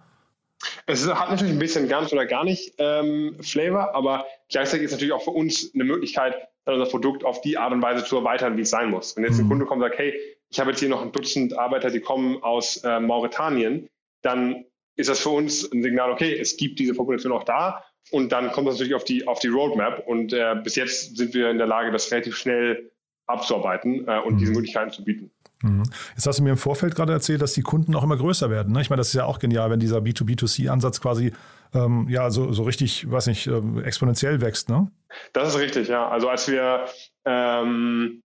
[0.86, 5.14] Es hat natürlich ein bisschen ganz oder gar nicht ähm, Flavor, aber gleichzeitig ist natürlich
[5.14, 8.62] auch für uns eine Möglichkeit, unser Produkt auf die Art und Weise zu erweitern, wie
[8.62, 9.16] es sein muss.
[9.16, 9.50] Wenn jetzt ein mhm.
[9.50, 10.14] Kunde kommt und sagt, hey,
[10.50, 13.90] ich habe jetzt hier noch ein Dutzend Arbeiter, die kommen aus äh, Mauretanien,
[14.22, 18.32] dann ist das für uns ein Signal, okay, es gibt diese Population auch da und
[18.32, 21.50] dann kommt das natürlich auf die, auf die Roadmap und äh, bis jetzt sind wir
[21.50, 22.92] in der Lage, das relativ schnell
[23.28, 24.38] abzuarbeiten äh, und mhm.
[24.38, 25.32] diese Möglichkeiten zu bieten.
[25.62, 25.84] Mhm.
[26.16, 28.74] Jetzt hast du mir im Vorfeld gerade erzählt, dass die Kunden auch immer größer werden.
[28.74, 28.82] Ne?
[28.82, 31.34] Ich meine, das ist ja auch genial, wenn dieser B2B2C-Ansatz quasi
[31.74, 34.70] ähm, ja so, so richtig, weiß nicht, äh, exponentiell wächst.
[34.70, 34.92] Ne?
[35.34, 36.08] Das ist richtig, ja.
[36.08, 36.86] Also als wir
[37.26, 38.22] ähm,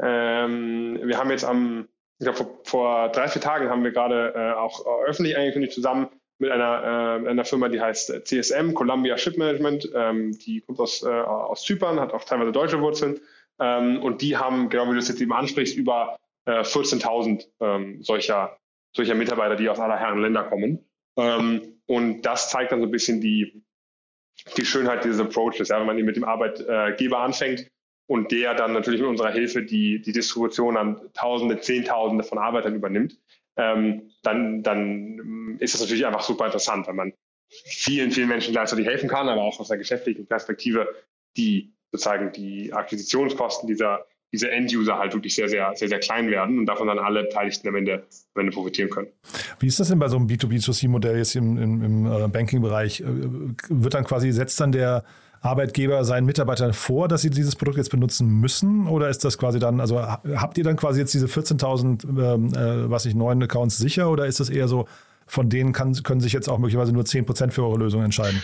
[0.00, 4.32] ähm, wir haben jetzt am, ich glaube, vor, vor, drei, vier Tagen haben wir gerade
[4.34, 6.08] äh, auch öffentlich angekündigt zusammen
[6.38, 9.90] mit einer, äh, einer Firma, die heißt CSM, Columbia Ship Management.
[9.94, 13.20] Ähm, die kommt aus, äh, aus Zypern, hat auch teilweise deutsche Wurzeln.
[13.60, 18.02] Ähm, und die haben, genau wie du es jetzt eben ansprichst, über äh, 14.000 ähm,
[18.02, 18.56] solcher,
[18.94, 20.88] solcher Mitarbeiter, die aus aller Herren Länder kommen.
[21.16, 23.64] Ähm, und das zeigt dann so ein bisschen die,
[24.56, 25.70] die Schönheit dieses Approaches.
[25.70, 27.68] Ja, wenn man eben mit dem Arbeitgeber anfängt
[28.08, 32.74] und der dann natürlich mit unserer Hilfe die, die Distribution an Tausende, Zehntausende von Arbeitern
[32.74, 33.18] übernimmt,
[33.56, 37.12] ähm, dann, dann ist das natürlich einfach super interessant, weil man
[37.48, 40.88] vielen, vielen Menschen gleichzeitig helfen kann, aber auch aus der geschäftlichen Perspektive
[41.36, 46.58] die sozusagen die Akquisitionskosten dieser, dieser End-User halt wirklich sehr, sehr, sehr, sehr klein werden
[46.58, 49.08] und davon dann alle Beteiligten am Ende, am Ende profitieren können.
[49.58, 53.00] Wie ist das denn bei so einem B2B2C-Modell jetzt im, im, im äh, Banking-Bereich?
[53.00, 53.04] Äh,
[53.68, 55.04] wird dann quasi, setzt dann der
[55.40, 58.86] Arbeitgeber seinen Mitarbeitern vor, dass sie dieses Produkt jetzt benutzen müssen?
[58.88, 62.90] Oder ist das quasi dann, also habt ihr dann quasi jetzt diese 14.000, ähm, äh,
[62.90, 64.10] was ich, neuen Accounts sicher?
[64.10, 64.86] Oder ist das eher so,
[65.26, 68.42] von denen kann, können sich jetzt auch möglicherweise nur 10% für eure Lösung entscheiden?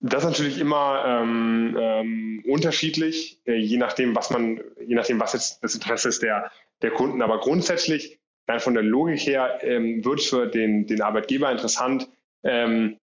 [0.00, 5.32] Das ist natürlich immer ähm, ähm, unterschiedlich, äh, je nachdem, was man, je nachdem, was
[5.32, 6.50] jetzt das Interesse ist der,
[6.82, 7.22] der Kunden.
[7.22, 12.08] Aber grundsätzlich, rein von der Logik her, ähm, wird für den, den Arbeitgeber interessant,
[12.42, 12.98] ähm,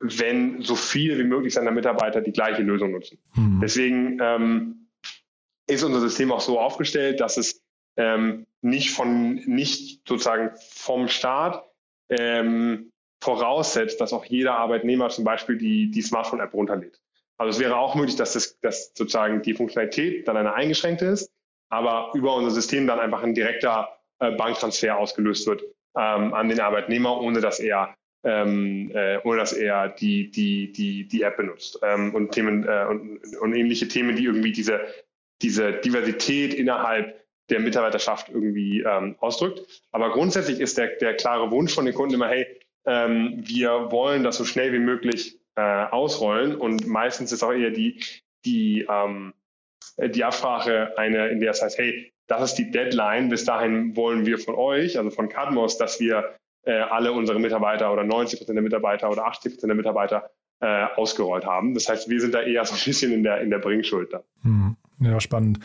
[0.00, 3.18] wenn so viel wie möglich seiner Mitarbeiter die gleiche Lösung nutzen.
[3.34, 3.60] Mhm.
[3.62, 4.88] Deswegen ähm,
[5.66, 7.62] ist unser System auch so aufgestellt, dass es
[7.96, 11.64] ähm, nicht von nicht sozusagen vom Start
[12.08, 12.90] ähm,
[13.22, 16.98] voraussetzt, dass auch jeder Arbeitnehmer zum Beispiel die, die Smartphone-App runterlädt.
[17.36, 21.30] Also es wäre auch möglich, dass, das, dass sozusagen die Funktionalität dann eine eingeschränkte ist,
[21.68, 25.62] aber über unser System dann einfach ein direkter äh, Banktransfer ausgelöst wird
[25.96, 31.08] ähm, an den Arbeitnehmer, ohne dass er ähm, äh, ohne dass er die, die, die,
[31.08, 31.78] die App benutzt.
[31.82, 34.80] Ähm, und Themen äh, und, und ähnliche Themen, die irgendwie diese,
[35.42, 39.82] diese Diversität innerhalb der Mitarbeiterschaft irgendwie ähm, ausdrückt.
[39.90, 42.46] Aber grundsätzlich ist der, der klare Wunsch von den Kunden immer, hey,
[42.86, 46.54] ähm, wir wollen das so schnell wie möglich äh, ausrollen.
[46.54, 48.00] Und meistens ist auch eher die,
[48.44, 49.34] die, ähm,
[49.98, 54.24] die Absprache eine, in der es heißt, hey, das ist die Deadline, bis dahin wollen
[54.24, 58.56] wir von euch, also von Cadmos, dass wir äh, alle unsere Mitarbeiter oder 90 Prozent
[58.56, 61.74] der Mitarbeiter oder 80 Prozent der Mitarbeiter äh, ausgerollt haben.
[61.74, 64.12] Das heißt, wir sind da eher so ein bisschen in der, in der Bringschuld.
[64.42, 64.76] Hm.
[65.00, 65.60] Ja, spannend.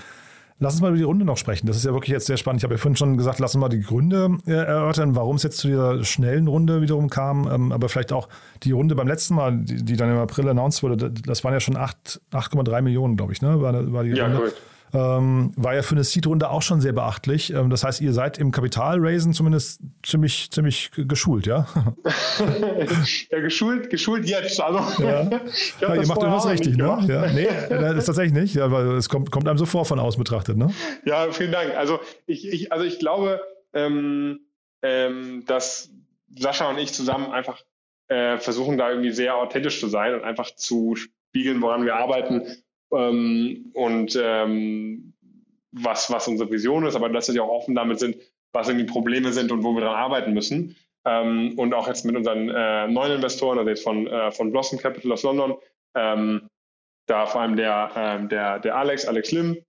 [0.58, 1.68] Lass uns mal über die Runde noch sprechen.
[1.68, 2.62] Das ist ja wirklich jetzt sehr spannend.
[2.62, 5.44] Ich habe ja vorhin schon gesagt, lass uns mal die Gründe äh, erörtern, warum es
[5.44, 7.52] jetzt zu dieser schnellen Runde wiederum kam.
[7.52, 8.30] Ähm, aber vielleicht auch
[8.64, 11.60] die Runde beim letzten Mal, die, die dann im April announced wurde, das waren ja
[11.60, 13.62] schon 8,3 Millionen, glaube ich, ne?
[13.62, 14.44] War, war die ja, Runde.
[14.44, 14.54] Cool.
[14.96, 17.54] Ähm, war ja für eine Seed-Runde auch schon sehr beachtlich.
[17.54, 21.68] Ähm, das heißt, ihr seid im Kapitalraisen zumindest ziemlich, ziemlich geschult, ja?
[23.32, 24.62] ja, geschult, geschult jetzt.
[24.62, 25.30] Also, ja.
[25.82, 27.00] ja ihr macht irgendwas richtig, ne?
[27.08, 27.28] Ja.
[27.28, 30.18] Nee, das ist tatsächlich nicht, ja, weil es kommt, kommt einem so vor von außen
[30.18, 30.72] betrachtet, ne?
[31.06, 31.76] Ja, vielen Dank.
[31.76, 33.42] Also ich, ich, also ich glaube,
[33.74, 34.40] ähm,
[34.82, 35.92] ähm, dass
[36.38, 37.62] Sascha und ich zusammen einfach
[38.08, 42.44] äh, versuchen, da irgendwie sehr authentisch zu sein und einfach zu spiegeln, woran wir arbeiten
[42.96, 45.14] ähm, und ähm,
[45.72, 48.18] was, was unsere Vision ist, aber dass wir auch offen damit sind,
[48.54, 50.76] was irgendwie Probleme sind und wo wir daran arbeiten müssen.
[51.06, 54.80] Ähm, und auch jetzt mit unseren äh, neuen Investoren, also jetzt von, äh, von Blossom
[54.80, 55.56] Capital aus London,
[55.96, 56.50] ähm,
[57.08, 59.62] da vor allem der, äh, der, der Alex, Alex Lim,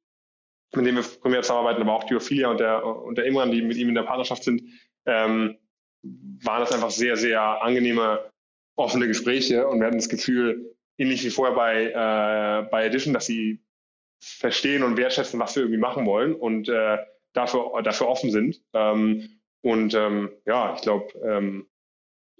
[0.74, 3.62] mit dem wir primär zusammenarbeiten, aber auch die Ophelia und der, und der Imran, die
[3.62, 4.62] mit ihm in der Partnerschaft sind,
[5.04, 5.58] ähm,
[6.02, 8.30] waren das einfach sehr, sehr angenehme,
[8.76, 13.26] offene Gespräche und wir hatten das Gefühl, ähnlich wie vorher bei, äh, bei Edition, dass
[13.26, 13.60] sie
[14.18, 16.98] verstehen und wertschätzen, was wir irgendwie machen wollen und äh,
[17.32, 18.62] dafür, dafür offen sind.
[18.72, 21.68] Ähm, und ähm, ja, ich glaube, ähm,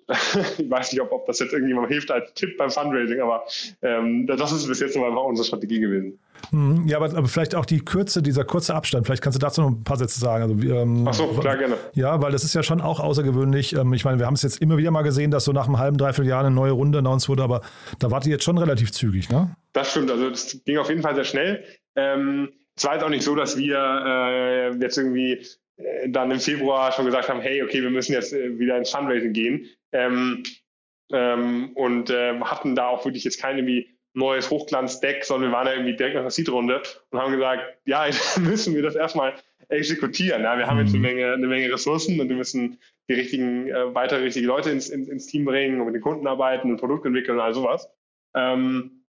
[0.58, 3.44] ich weiß nicht, ob, ob das jetzt irgendjemandem hilft als Tipp beim Fundraising, aber
[3.82, 6.18] ähm, das ist bis jetzt mal unsere Strategie gewesen.
[6.50, 9.06] Hm, ja, aber, aber, vielleicht auch die Kürze, dieser kurze Abstand.
[9.06, 10.44] Vielleicht kannst du dazu noch ein paar Sätze sagen.
[10.44, 11.76] Also, ähm, Ach so, klar, gerne.
[11.94, 13.74] Ja, weil das ist ja schon auch außergewöhnlich.
[13.74, 15.78] Ähm, ich meine, wir haben es jetzt immer wieder mal gesehen, dass so nach einem
[15.78, 17.62] halben, dreiviertel Jahr eine neue Runde announced wurde, aber
[17.98, 19.56] da wart ihr jetzt schon relativ zügig, ne?
[19.72, 20.10] Das stimmt.
[20.10, 21.64] Also, das ging auf jeden Fall sehr schnell.
[21.96, 25.40] Ähm, es war jetzt auch nicht so, dass wir äh, jetzt irgendwie
[25.76, 28.90] äh, dann im Februar schon gesagt haben, hey, okay, wir müssen jetzt äh, wieder ins
[28.90, 29.66] Fundraising gehen.
[29.96, 30.42] Ähm,
[31.12, 35.66] ähm, und äh, hatten da auch wirklich jetzt keine wie neues Hochglanzdeck, sondern wir waren
[35.66, 39.34] ja irgendwie direkt nach der Seed-Runde und haben gesagt, ja, jetzt müssen wir das erstmal
[39.68, 40.42] exekutieren.
[40.42, 41.04] Ja, wir haben jetzt eine mhm.
[41.04, 42.78] Menge, eine Menge Ressourcen und wir müssen
[43.08, 46.26] die richtigen, äh, weitere richtige Leute ins, ins, ins, Team bringen und mit den Kunden
[46.26, 47.88] arbeiten und Produkt entwickeln und all sowas.
[48.34, 49.04] Ähm,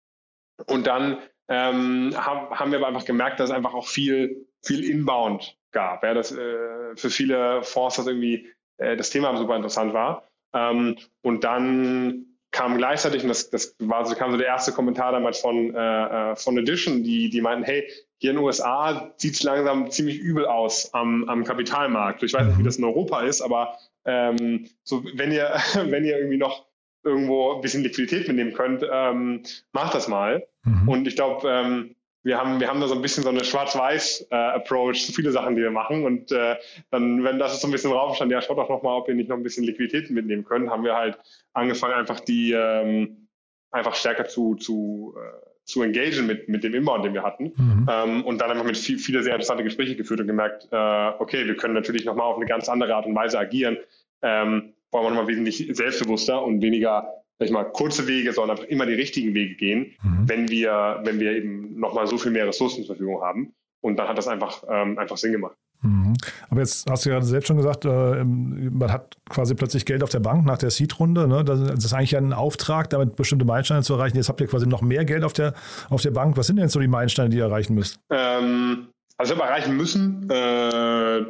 [0.66, 4.84] und dann ähm, haben, haben wir aber einfach gemerkt, dass es einfach auch viel, viel
[4.84, 6.04] Inbound gab.
[6.04, 10.28] Ja, dass äh, für viele Fonds das irgendwie äh, das Thema super interessant war.
[10.54, 15.12] Ähm, und dann kam gleichzeitig, und das, das war so, kam so der erste Kommentar
[15.12, 19.36] damals von, äh, äh, von Edition, die, die meinten, hey, hier in den USA sieht
[19.36, 22.24] es langsam ziemlich übel aus am, am Kapitalmarkt.
[22.24, 26.18] Ich weiß nicht, wie das in Europa ist, aber ähm, so, wenn ihr, wenn ihr
[26.18, 26.66] irgendwie noch
[27.04, 30.48] irgendwo ein bisschen Liquidität mitnehmen könnt, ähm, macht das mal.
[30.64, 30.90] Mhm.
[30.90, 31.96] Und ich glaube, ähm,
[32.28, 35.56] wir haben, wir haben da so ein bisschen so eine Schwarz-Weiß-Approach äh, zu viele Sachen,
[35.56, 36.04] die wir machen.
[36.04, 36.58] Und äh,
[36.92, 39.30] dann, wenn das so ein bisschen drauf stand, ja, schaut doch nochmal, ob ihr nicht
[39.30, 41.18] noch ein bisschen Liquidität mitnehmen könnt, haben wir halt
[41.54, 43.30] angefangen, einfach die ähm,
[43.72, 47.54] einfach stärker zu, zu, äh, zu engagen mit, mit dem Inbound, den wir hatten.
[47.56, 47.88] Mhm.
[47.90, 51.46] Ähm, und dann einfach mit viel, viele sehr interessante Gespräche geführt und gemerkt, äh, okay,
[51.46, 53.78] wir können natürlich nochmal auf eine ganz andere Art und Weise agieren.
[54.22, 58.70] Ähm, wollen wir nochmal wesentlich selbstbewusster und weniger sag ich mal, kurze Wege, sondern einfach
[58.70, 60.28] immer die richtigen Wege gehen, mhm.
[60.28, 63.54] wenn wir, wenn wir eben nochmal so viel mehr Ressourcen zur Verfügung haben.
[63.82, 65.56] Und dann hat das einfach, ähm, einfach Sinn gemacht.
[65.82, 66.16] Mhm.
[66.50, 70.10] Aber jetzt hast du ja selbst schon gesagt, äh, man hat quasi plötzlich Geld auf
[70.10, 71.28] der Bank nach der Seed-Runde.
[71.28, 71.44] Ne?
[71.44, 74.18] Das ist eigentlich ein Auftrag, damit bestimmte Meilensteine zu erreichen.
[74.18, 75.54] Jetzt habt ihr quasi noch mehr Geld auf der,
[75.90, 76.36] auf der Bank.
[76.38, 78.00] Was sind denn so die Meilensteine, die ihr erreichen müsst?
[78.10, 81.22] Ähm, also wir erreichen müssen, äh,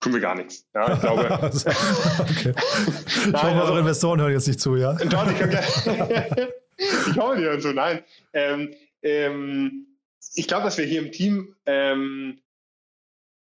[0.00, 0.66] tun wir gar nichts.
[0.74, 1.24] Ja, ich glaube.
[1.30, 2.54] okay.
[2.56, 4.94] ich hoffe, also, eure Investoren hören jetzt nicht zu, ja?
[4.94, 5.40] Doch, ich,
[7.08, 7.72] ich hoffe, die hören zu.
[7.72, 8.02] Nein.
[8.32, 9.86] Ähm, ähm,
[10.34, 12.40] ich glaube, dass wir hier im Team ähm,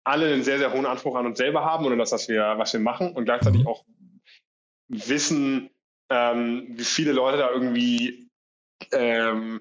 [0.04, 2.72] alle einen sehr, sehr hohen Anspruch an uns selber haben und das, was wir, was
[2.72, 3.84] wir machen und gleichzeitig auch
[4.88, 5.70] wissen,
[6.10, 8.28] ähm, wie viele Leute da irgendwie
[8.90, 9.60] ähm,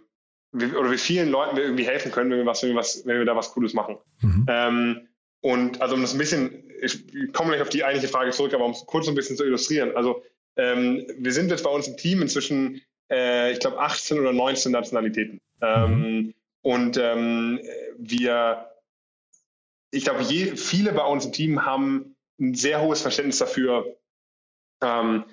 [0.51, 3.05] wie, oder wie vielen Leuten wir irgendwie helfen können, wenn wir, was, wenn wir, was,
[3.05, 3.97] wenn wir da was Cooles machen.
[4.21, 4.45] Mhm.
[4.47, 5.07] Ähm,
[5.41, 8.65] und also um das ein bisschen ich komme gleich auf die eigentliche Frage zurück, aber
[8.65, 9.95] um es kurz ein bisschen zu illustrieren.
[9.95, 10.23] Also
[10.57, 14.71] ähm, wir sind jetzt bei uns im Team inzwischen, äh, ich glaube, 18 oder 19
[14.71, 15.39] Nationalitäten.
[15.61, 16.33] Ähm.
[16.63, 17.59] Und ähm,
[17.97, 18.69] wir,
[19.91, 23.97] ich glaube, viele bei uns im Team haben ein sehr hohes Verständnis dafür,
[24.83, 25.23] ähm,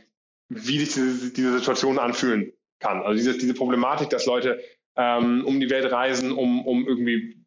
[0.49, 3.03] wie sich diese, diese Situation anfühlen kann.
[3.03, 4.63] Also diese, diese Problematik, dass Leute
[4.97, 7.38] ähm, um die Welt reisen, um, um irgendwie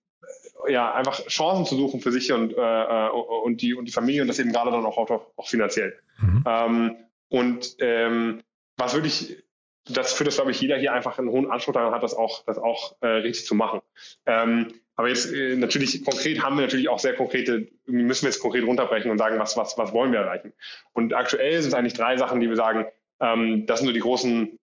[0.68, 4.22] ja, einfach Chancen zu suchen für sich und, äh, äh, und, die, und die Familie
[4.22, 5.98] und das eben gerade dann auch, auch, auch finanziell.
[6.20, 6.44] Mhm.
[6.46, 6.96] Ähm,
[7.30, 8.42] und ähm,
[8.78, 9.44] was wirklich
[9.86, 12.44] das führt das, glaube ich, jeder hier einfach einen hohen Anspruch daran hat, das auch,
[12.46, 13.82] das auch äh, richtig zu machen.
[14.26, 18.42] Ähm, aber jetzt äh, natürlich konkret haben wir natürlich auch sehr konkrete, müssen wir jetzt
[18.42, 20.54] konkret runterbrechen und sagen, was, was, was wollen wir erreichen.
[20.94, 22.86] Und aktuell sind es eigentlich drei Sachen, die wir sagen,
[23.20, 24.60] ähm, das sind so die großen,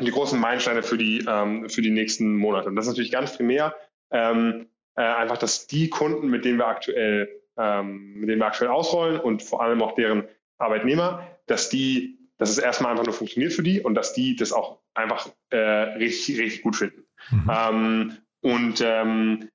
[0.00, 2.68] die großen Meilensteine für die, ähm, für die nächsten Monate.
[2.68, 3.74] Und das ist natürlich ganz primär
[4.12, 8.70] ähm, äh, einfach, dass die Kunden, mit denen wir aktuell, ähm, mit denen wir aktuell
[8.70, 13.52] ausrollen und vor allem auch deren Arbeitnehmer, dass die, dass es erstmal einfach nur funktioniert
[13.52, 17.04] für die und dass die das auch einfach äh, richtig, richtig gut finden.
[17.30, 17.50] Mhm.
[17.50, 19.48] Ähm, und ähm,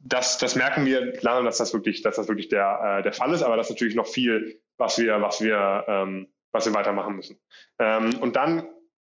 [0.00, 3.32] das, das merken wir langsam, dass das wirklich, dass das wirklich der, äh, der Fall
[3.32, 7.16] ist, aber das ist natürlich noch viel, was wir, was wir, ähm, was wir weitermachen
[7.16, 7.38] müssen.
[7.78, 8.68] Ähm, und dann,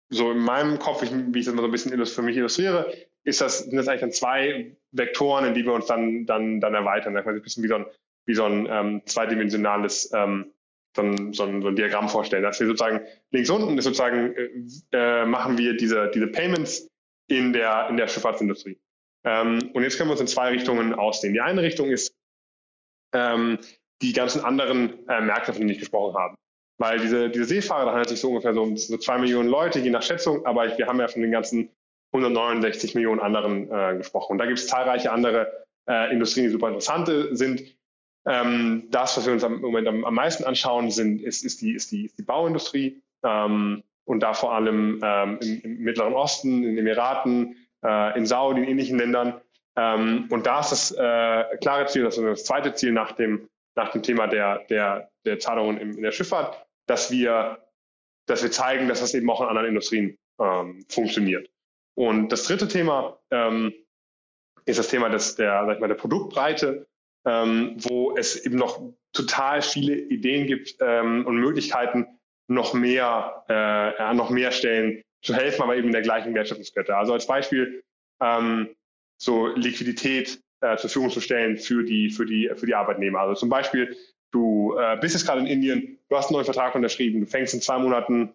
[0.10, 2.94] so in meinem Kopf, ich, wie ich das mal so ein bisschen für mich illustriere,
[3.26, 6.74] ist das, sind das eigentlich dann zwei Vektoren, in die wir uns dann, dann, dann
[6.74, 7.14] erweitern.
[7.14, 7.86] Da kann man sich ein bisschen wie so ein,
[8.26, 10.54] wie so ein ähm, zweidimensionales ähm,
[10.96, 12.44] so ein, so, ein, so ein Diagramm vorstellen.
[12.44, 14.50] Dass wir sozusagen links unten ist sozusagen äh,
[14.94, 16.88] äh, machen wir diese, diese Payments
[17.28, 18.80] in der, in der Schifffahrtsindustrie.
[19.26, 21.34] Ähm, und jetzt können wir uns in zwei Richtungen ausdehnen.
[21.34, 22.16] Die eine Richtung ist
[23.14, 23.60] ähm,
[24.02, 26.36] die ganzen anderen äh, Märkte, von denen ich gesprochen habe.
[26.78, 29.50] Weil diese, diese Seefahrer, da handelt es sich so ungefähr so um so zwei Millionen
[29.50, 31.70] Leute, je nach Schätzung, aber wir haben ja von den ganzen
[32.16, 34.34] 169 Millionen anderen äh, gesprochen.
[34.34, 37.64] Und da gibt es zahlreiche andere äh, Industrien, die super interessant sind.
[38.28, 41.74] Ähm, das, was wir uns am Moment am, am meisten anschauen, sind, ist, ist, die,
[41.76, 46.64] ist, die, ist die Bauindustrie ähm, und da vor allem ähm, im, im, Mittleren Osten,
[46.64, 49.42] in den Emiraten, äh, in Saudi, in ähnlichen Ländern.
[49.76, 53.48] Ähm, und da ist das äh, klare Ziel, das ist das zweite Ziel nach dem,
[53.76, 57.60] nach dem Thema der, der, der Zahlungen in, in der Schifffahrt, dass wir,
[58.26, 61.50] dass wir zeigen, dass das eben auch in anderen Industrien ähm, funktioniert.
[61.96, 63.74] Und das dritte Thema ähm,
[64.66, 66.88] ist das Thema des, der, sag ich mal, der Produktbreite,
[67.26, 68.82] ähm, wo es eben noch
[69.14, 72.08] total viele Ideen gibt ähm, und Möglichkeiten,
[72.48, 76.96] noch mehr, äh, noch mehr Stellen zu helfen, aber eben in der gleichen Wertschöpfungskette.
[76.96, 77.84] Also als Beispiel
[78.22, 78.76] ähm,
[79.18, 83.20] so Liquidität äh, zur Verfügung zu stellen für die, für die, für die Arbeitnehmer.
[83.22, 83.96] Also zum Beispiel,
[84.32, 87.54] du äh, bist jetzt gerade in Indien, du hast einen neuen Vertrag unterschrieben, du fängst
[87.54, 88.34] in zwei Monaten,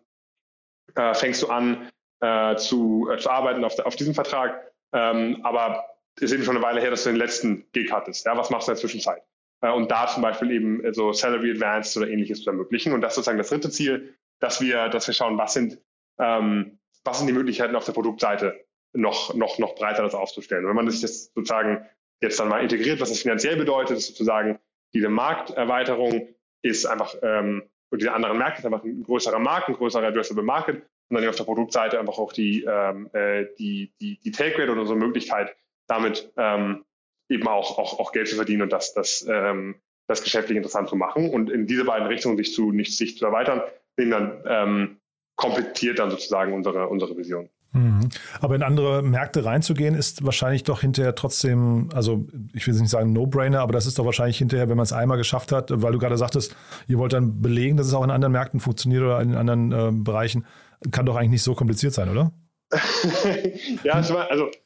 [0.96, 1.88] äh, fängst du an,
[2.20, 4.72] äh, zu, äh, zu arbeiten auf, auf diesem Vertrag.
[4.92, 5.84] Ähm, aber
[6.18, 8.26] ist eben schon eine Weile her, dass du den letzten Gig hattest.
[8.26, 9.22] Ja, was machst du in der Zwischenzeit?
[9.60, 12.92] Äh, und da zum Beispiel eben äh, so Salary Advanced oder ähnliches zu ermöglichen.
[12.92, 15.78] Und das ist sozusagen das dritte Ziel, dass wir, dass wir schauen, was sind,
[16.18, 20.64] ähm, was sind die Möglichkeiten auf der Produktseite noch, noch, noch breiter das aufzustellen.
[20.64, 21.86] Und wenn man sich das sozusagen
[22.20, 24.58] jetzt dann mal integriert, was das finanziell bedeutet, ist sozusagen
[24.92, 26.28] diese Markterweiterung
[26.62, 30.42] ist einfach, ähm, und diese anderen Märkte ist einfach ein größerer Markt, ein größerer Addressable
[30.42, 34.58] Market und dann auf der Produktseite einfach auch die, ähm, äh, die, die, die Take
[34.58, 35.54] Rate oder unsere Möglichkeit,
[35.88, 36.84] damit ähm,
[37.28, 40.96] eben auch, auch, auch Geld zu verdienen und das, das, ähm, das geschäftlich interessant zu
[40.96, 43.60] machen und in diese beiden Richtungen sich zu, nicht sich zu erweitern,
[43.96, 44.96] sind dann ähm,
[45.36, 47.48] komplettiert dann sozusagen unsere, unsere Vision.
[47.72, 48.08] Mhm.
[48.40, 53.12] Aber in andere Märkte reinzugehen, ist wahrscheinlich doch hinterher trotzdem, also ich will nicht sagen
[53.12, 55.98] No-Brainer, aber das ist doch wahrscheinlich hinterher, wenn man es einmal geschafft hat, weil du
[55.98, 56.56] gerade sagtest,
[56.88, 59.90] ihr wollt dann belegen, dass es auch in anderen Märkten funktioniert oder in anderen äh,
[59.92, 60.46] Bereichen,
[60.90, 62.32] kann doch eigentlich nicht so kompliziert sein, oder?
[63.82, 64.14] ja, also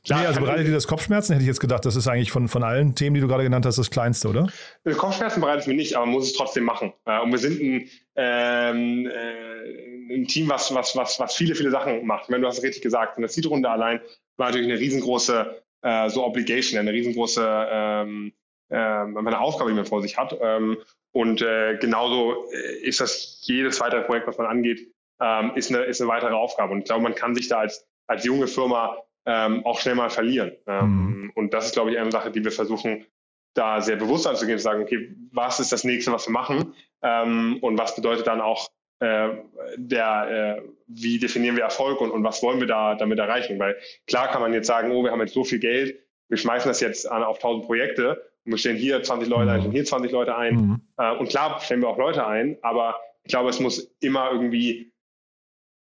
[0.04, 0.20] klar.
[0.20, 1.32] Nee, also bereitet dir das Kopfschmerzen?
[1.32, 3.64] Hätte ich jetzt gedacht, das ist eigentlich von, von allen Themen, die du gerade genannt
[3.64, 4.48] hast, das kleinste, oder?
[4.96, 6.92] Kopfschmerzen bereitet es mir nicht, aber man muss es trotzdem machen.
[7.06, 11.70] Äh, und wir sind ein, ähm, äh, ein Team, was, was, was, was viele, viele
[11.70, 12.24] Sachen macht.
[12.24, 14.00] Ich meine, du hast es richtig gesagt, in der Seed-Runde allein
[14.36, 18.32] war natürlich eine riesengroße äh, so Obligation, eine riesengroße ähm,
[18.68, 20.36] äh, eine Aufgabe, die man vor sich hat.
[20.40, 20.76] Ähm,
[21.12, 25.84] und äh, genauso äh, ist das jedes weitere Projekt, was man angeht, ähm, ist, eine,
[25.84, 26.72] ist eine weitere Aufgabe.
[26.72, 30.10] Und ich glaube, man kann sich da als, als junge Firma ähm, auch schnell mal
[30.10, 30.52] verlieren.
[30.66, 31.32] Ähm, mhm.
[31.34, 33.06] Und das ist, glaube ich, eine Sache, die wir versuchen,
[33.54, 36.74] da sehr bewusst anzugehen, zu sagen, okay, was ist das nächste, was wir machen?
[37.02, 38.68] Ähm, und was bedeutet dann auch
[39.00, 39.28] äh,
[39.76, 43.58] der, äh, wie definieren wir Erfolg und, und was wollen wir da damit erreichen?
[43.58, 45.98] Weil klar kann man jetzt sagen, oh, wir haben jetzt so viel Geld,
[46.28, 49.66] wir schmeißen das jetzt an, auf 1000 Projekte und wir stellen hier 20 Leute ein,
[49.66, 50.54] und hier 20 Leute ein.
[50.54, 50.80] Mhm.
[50.98, 54.92] Äh, und klar stellen wir auch Leute ein, aber ich glaube, es muss immer irgendwie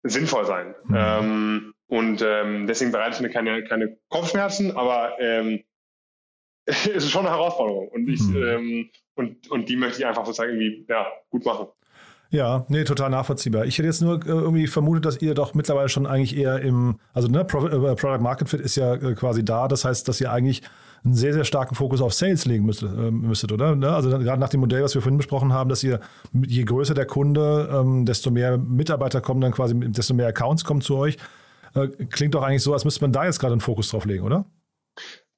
[0.04, 0.74] sinnvoll sein.
[0.84, 0.94] Mhm.
[0.96, 5.64] Ähm, und ähm, deswegen bereitet es mir keine, keine Kopfschmerzen, aber ähm,
[6.66, 7.88] ist es schon eine Herausforderung.
[7.88, 8.42] Und, ich, mhm.
[8.42, 11.68] ähm, und, und die möchte ich einfach sozusagen irgendwie ja, gut machen.
[12.30, 13.64] Ja, nee, total nachvollziehbar.
[13.64, 16.98] Ich hätte jetzt nur äh, irgendwie vermutet, dass ihr doch mittlerweile schon eigentlich eher im,
[17.12, 19.68] also ne, Pro, äh, Product Market Fit ist ja äh, quasi da.
[19.68, 20.62] Das heißt, dass ihr eigentlich
[21.04, 23.76] einen sehr, sehr starken Fokus auf Sales legen müsstet, äh, müsstet oder?
[23.76, 23.94] Ne?
[23.94, 26.00] Also gerade nach dem Modell, was wir vorhin besprochen haben, dass ihr,
[26.32, 30.80] je größer der Kunde, ähm, desto mehr Mitarbeiter kommen dann quasi, desto mehr Accounts kommen
[30.80, 31.18] zu euch.
[31.74, 34.24] Äh, klingt doch eigentlich so, als müsste man da jetzt gerade einen Fokus drauf legen,
[34.24, 34.46] oder?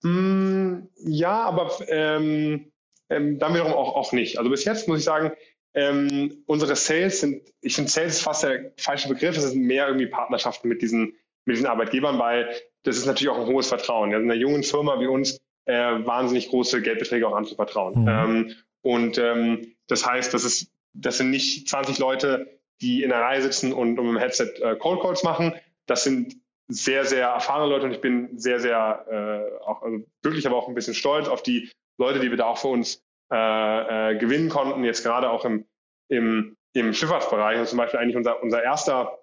[0.02, 2.70] Mm, ja, aber ähm,
[3.10, 4.38] ähm, dann wiederum auch, auch nicht.
[4.38, 5.32] Also bis jetzt muss ich sagen,
[5.74, 9.86] ähm, unsere Sales sind, ich finde Sales ist fast der falsche Begriff, es sind mehr
[9.88, 12.48] irgendwie Partnerschaften mit diesen, mit diesen Arbeitgebern, weil
[12.84, 14.10] das ist natürlich auch ein hohes Vertrauen.
[14.10, 18.02] Ja, in einer jungen Firma wie uns äh, wahnsinnig große Geldbeträge auch anzuvertrauen.
[18.02, 18.08] Mhm.
[18.08, 23.20] Ähm, und ähm, das heißt, das ist, das sind nicht 20 Leute, die in der
[23.20, 25.54] Reihe sitzen und, um im Headset äh, Cold Calls machen.
[25.86, 26.36] Das sind
[26.68, 30.68] sehr, sehr erfahrene Leute und ich bin sehr, sehr äh, auch also wirklich aber auch
[30.68, 33.02] ein bisschen stolz auf die Leute, die wir da auch für uns
[33.32, 35.66] äh, äh, gewinnen konnten, jetzt gerade auch im,
[36.08, 37.58] im, im Schifffahrtsbereich.
[37.58, 39.18] Und zum Beispiel eigentlich unser, unser erster,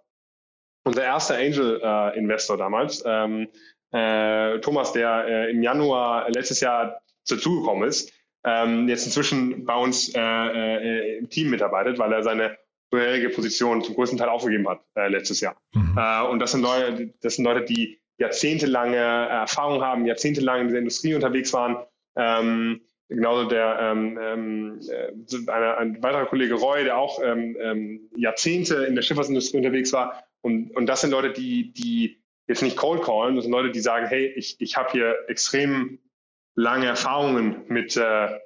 [0.86, 3.48] unser erster Angel-Investor äh, damals, ähm,
[3.94, 8.12] äh, Thomas, der äh, im Januar letztes Jahr dazugekommen ist,
[8.44, 12.58] ähm, jetzt inzwischen bei uns äh, äh, im Team mitarbeitet, weil er seine
[12.90, 15.56] vorherige Position zum größten Teil aufgegeben hat äh, letztes Jahr.
[15.74, 15.98] Mhm.
[15.98, 20.80] Äh, und das sind Leute, das sind Leute, die jahrzehntelange Erfahrung haben, jahrzehntelang in dieser
[20.80, 21.78] Industrie unterwegs waren.
[22.16, 28.10] Ähm, genauso der ähm, ähm, äh, eine, ein weiterer Kollege Roy, der auch ähm, ähm,
[28.16, 30.24] Jahrzehnte in der Schifffahrtsindustrie unterwegs war.
[30.42, 32.23] Und, und das sind Leute, die, die
[32.54, 36.00] jetzt nicht cold callen, das sind Leute, die sagen, hey, ich, ich habe hier extrem
[36.56, 38.39] lange Erfahrungen mit äh,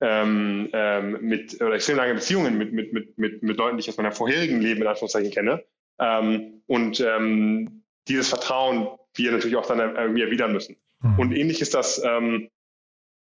[0.00, 3.88] ähm, ähm, mit oder extrem lange Beziehungen mit, mit, mit, mit, mit Leuten, die ich
[3.88, 5.64] aus meinem vorherigen Leben in Anführungszeichen kenne.
[5.98, 10.76] Ähm, und ähm, dieses Vertrauen wir natürlich auch dann irgendwie erwidern müssen.
[11.00, 11.18] Mhm.
[11.18, 12.50] Und ähnlich ist das ähm,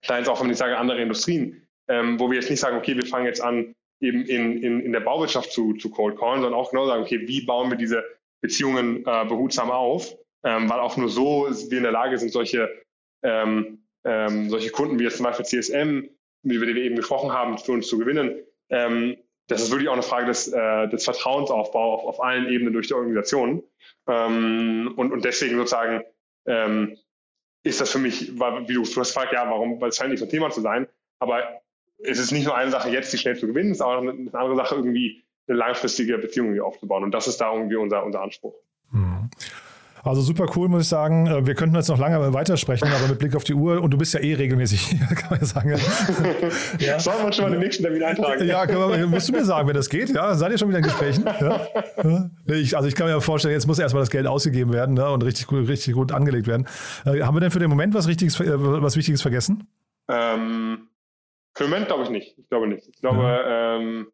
[0.08, 3.06] jetzt auch, wenn ich sage, andere Industrien, ähm, wo wir jetzt nicht sagen, okay, wir
[3.06, 6.70] fangen jetzt an, eben in, in, in der Bauwirtschaft zu, zu cold callen, sondern auch
[6.70, 8.02] genau sagen, okay, wie bauen wir diese
[8.40, 12.70] Beziehungen äh, behutsam auf, ähm, weil auch nur so wir in der Lage sind, solche,
[13.22, 16.08] ähm, ähm, solche Kunden wie jetzt zum Beispiel CSM
[16.42, 19.16] über die wir eben gesprochen haben, für uns zu gewinnen, ähm,
[19.48, 22.88] das ist wirklich auch eine Frage des, äh, des Vertrauensaufbaus auf, auf, allen Ebenen durch
[22.88, 23.62] die Organisation.
[24.08, 26.02] Ähm, und, und deswegen sozusagen
[26.46, 26.96] ähm,
[27.64, 30.20] ist das für mich, wie du, du hast gefragt, ja, warum, weil es scheint nicht
[30.20, 31.60] so ein Thema zu sein, aber
[31.98, 34.10] es ist nicht nur eine Sache, jetzt die schnell zu gewinnen, es ist auch eine,
[34.10, 37.04] eine andere Sache, irgendwie eine langfristige Beziehung aufzubauen.
[37.04, 38.54] Und das ist da irgendwie unser, unser Anspruch.
[40.04, 41.26] Also super cool, muss ich sagen.
[41.26, 43.98] Äh, wir könnten jetzt noch lange weitersprechen, aber mit Blick auf die Uhr, und du
[43.98, 45.70] bist ja eh regelmäßig hier, kann man sagen.
[46.78, 46.98] ja.
[46.98, 48.44] Sollen wir schon mal den nächsten Termin eintragen?
[48.46, 50.10] Ja, wir, musst du mir sagen, wenn das geht.
[50.10, 51.24] Ja, seid ihr schon wieder in Gesprächen?
[51.40, 51.66] Ja.
[52.46, 55.22] Ich, also ich kann mir vorstellen, jetzt muss erstmal das Geld ausgegeben werden ne, und
[55.22, 56.66] richtig, richtig gut angelegt werden.
[57.04, 59.68] Äh, haben wir denn für den Moment was, Richtiges, äh, was Wichtiges vergessen?
[60.08, 60.88] Ähm,
[61.54, 62.38] für den Moment glaube ich nicht.
[62.38, 62.88] Ich glaube nicht.
[62.88, 63.76] Ich glaube, ja.
[63.76, 64.08] ähm,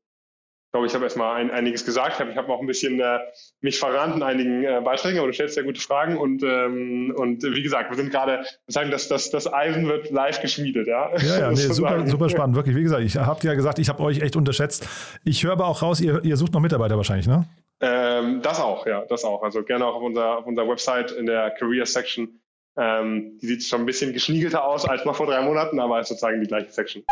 [0.68, 2.22] ich glaube, ich habe erstmal ein, einiges gesagt.
[2.30, 3.20] Ich habe auch ein bisschen äh,
[3.62, 6.18] mich verrannt in einigen äh, Beiträgen, aber du stellst sehr gute Fragen.
[6.18, 10.10] Und, ähm, und äh, wie gesagt, wir sind gerade, sagen, dass das, das Eisen wird
[10.10, 10.86] live geschmiedet.
[10.86, 12.76] Ja, ja, ja nee, super, super spannend, wirklich.
[12.76, 14.86] Wie gesagt, ich habe ja gesagt, ich habe euch echt unterschätzt.
[15.24, 17.46] Ich höre aber auch raus, ihr, ihr sucht noch Mitarbeiter wahrscheinlich, ne?
[17.80, 19.42] Ähm, das auch, ja, das auch.
[19.42, 22.40] Also gerne auch auf unserer, auf unserer Website in der Career Section.
[22.76, 26.08] Ähm, die sieht schon ein bisschen geschniegelter aus als noch vor drei Monaten, aber ist
[26.08, 27.04] sozusagen die gleiche Section.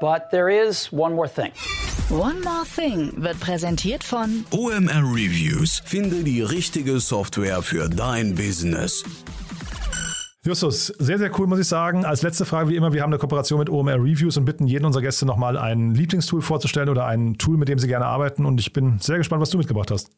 [0.00, 1.50] But there is one more thing.
[2.08, 5.82] One More Thing wird präsentiert von OMR Reviews.
[5.84, 9.02] Finde die richtige Software für dein Business.
[10.44, 12.04] Justus, sehr, sehr cool, muss ich sagen.
[12.04, 14.84] Als letzte Frage, wie immer, wir haben eine Kooperation mit OMR Reviews und bitten jeden
[14.84, 18.46] unserer Gäste nochmal ein Lieblingstool vorzustellen oder ein Tool, mit dem sie gerne arbeiten.
[18.46, 20.10] Und ich bin sehr gespannt, was du mitgebracht hast.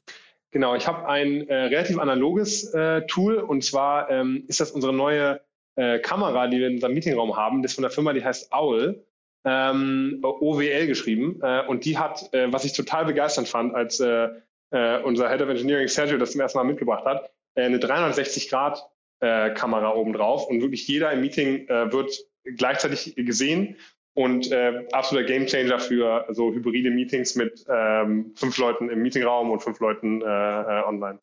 [0.51, 4.93] Genau, ich habe ein äh, relativ analoges äh, Tool und zwar ähm, ist das unsere
[4.93, 5.41] neue
[5.77, 7.63] äh, Kamera, die wir in unserem Meetingraum haben.
[7.63, 9.03] Das ist von der Firma, die heißt Owl
[9.45, 14.29] ähm, OWL geschrieben äh, und die hat, äh, was ich total begeisternd fand, als äh,
[14.71, 19.93] äh unser Head of Engineering Sergio das zum ersten Mal mitgebracht hat, äh, eine 360-Grad-Kamera
[19.93, 22.13] äh, obendrauf und wirklich jeder im Meeting wird
[22.57, 23.77] gleichzeitig gesehen
[24.15, 24.53] und
[24.93, 30.23] absoluter Gamechanger für so hybride Meetings mit ähm, fünf Leuten im Meetingraum und fünf Leuten
[30.23, 31.21] online.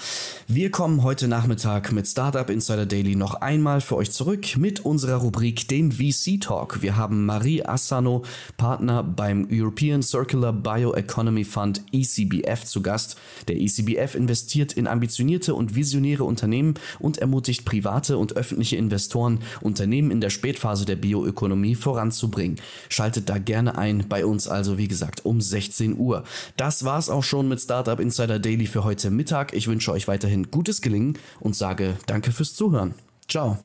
[0.48, 5.18] Wir kommen heute Nachmittag mit Startup Insider Daily noch einmal für euch zurück mit unserer
[5.18, 6.82] Rubrik dem VC Talk.
[6.82, 8.24] Wir haben Marie Assano,
[8.58, 13.18] Partner beim European Circular Bioeconomy Fund ECBF zu Gast.
[13.48, 19.81] Der ECBF investiert in ambitionierte und visionäre Unternehmen und ermutigt private und öffentliche Investoren, Unternehmen
[19.82, 22.62] Unternehmen in der Spätphase der Bioökonomie voranzubringen.
[22.88, 26.24] Schaltet da gerne ein, bei uns also wie gesagt um 16 Uhr.
[26.56, 29.54] Das war's auch schon mit Startup Insider Daily für heute Mittag.
[29.54, 32.94] Ich wünsche euch weiterhin gutes Gelingen und sage danke fürs Zuhören.
[33.28, 33.58] Ciao.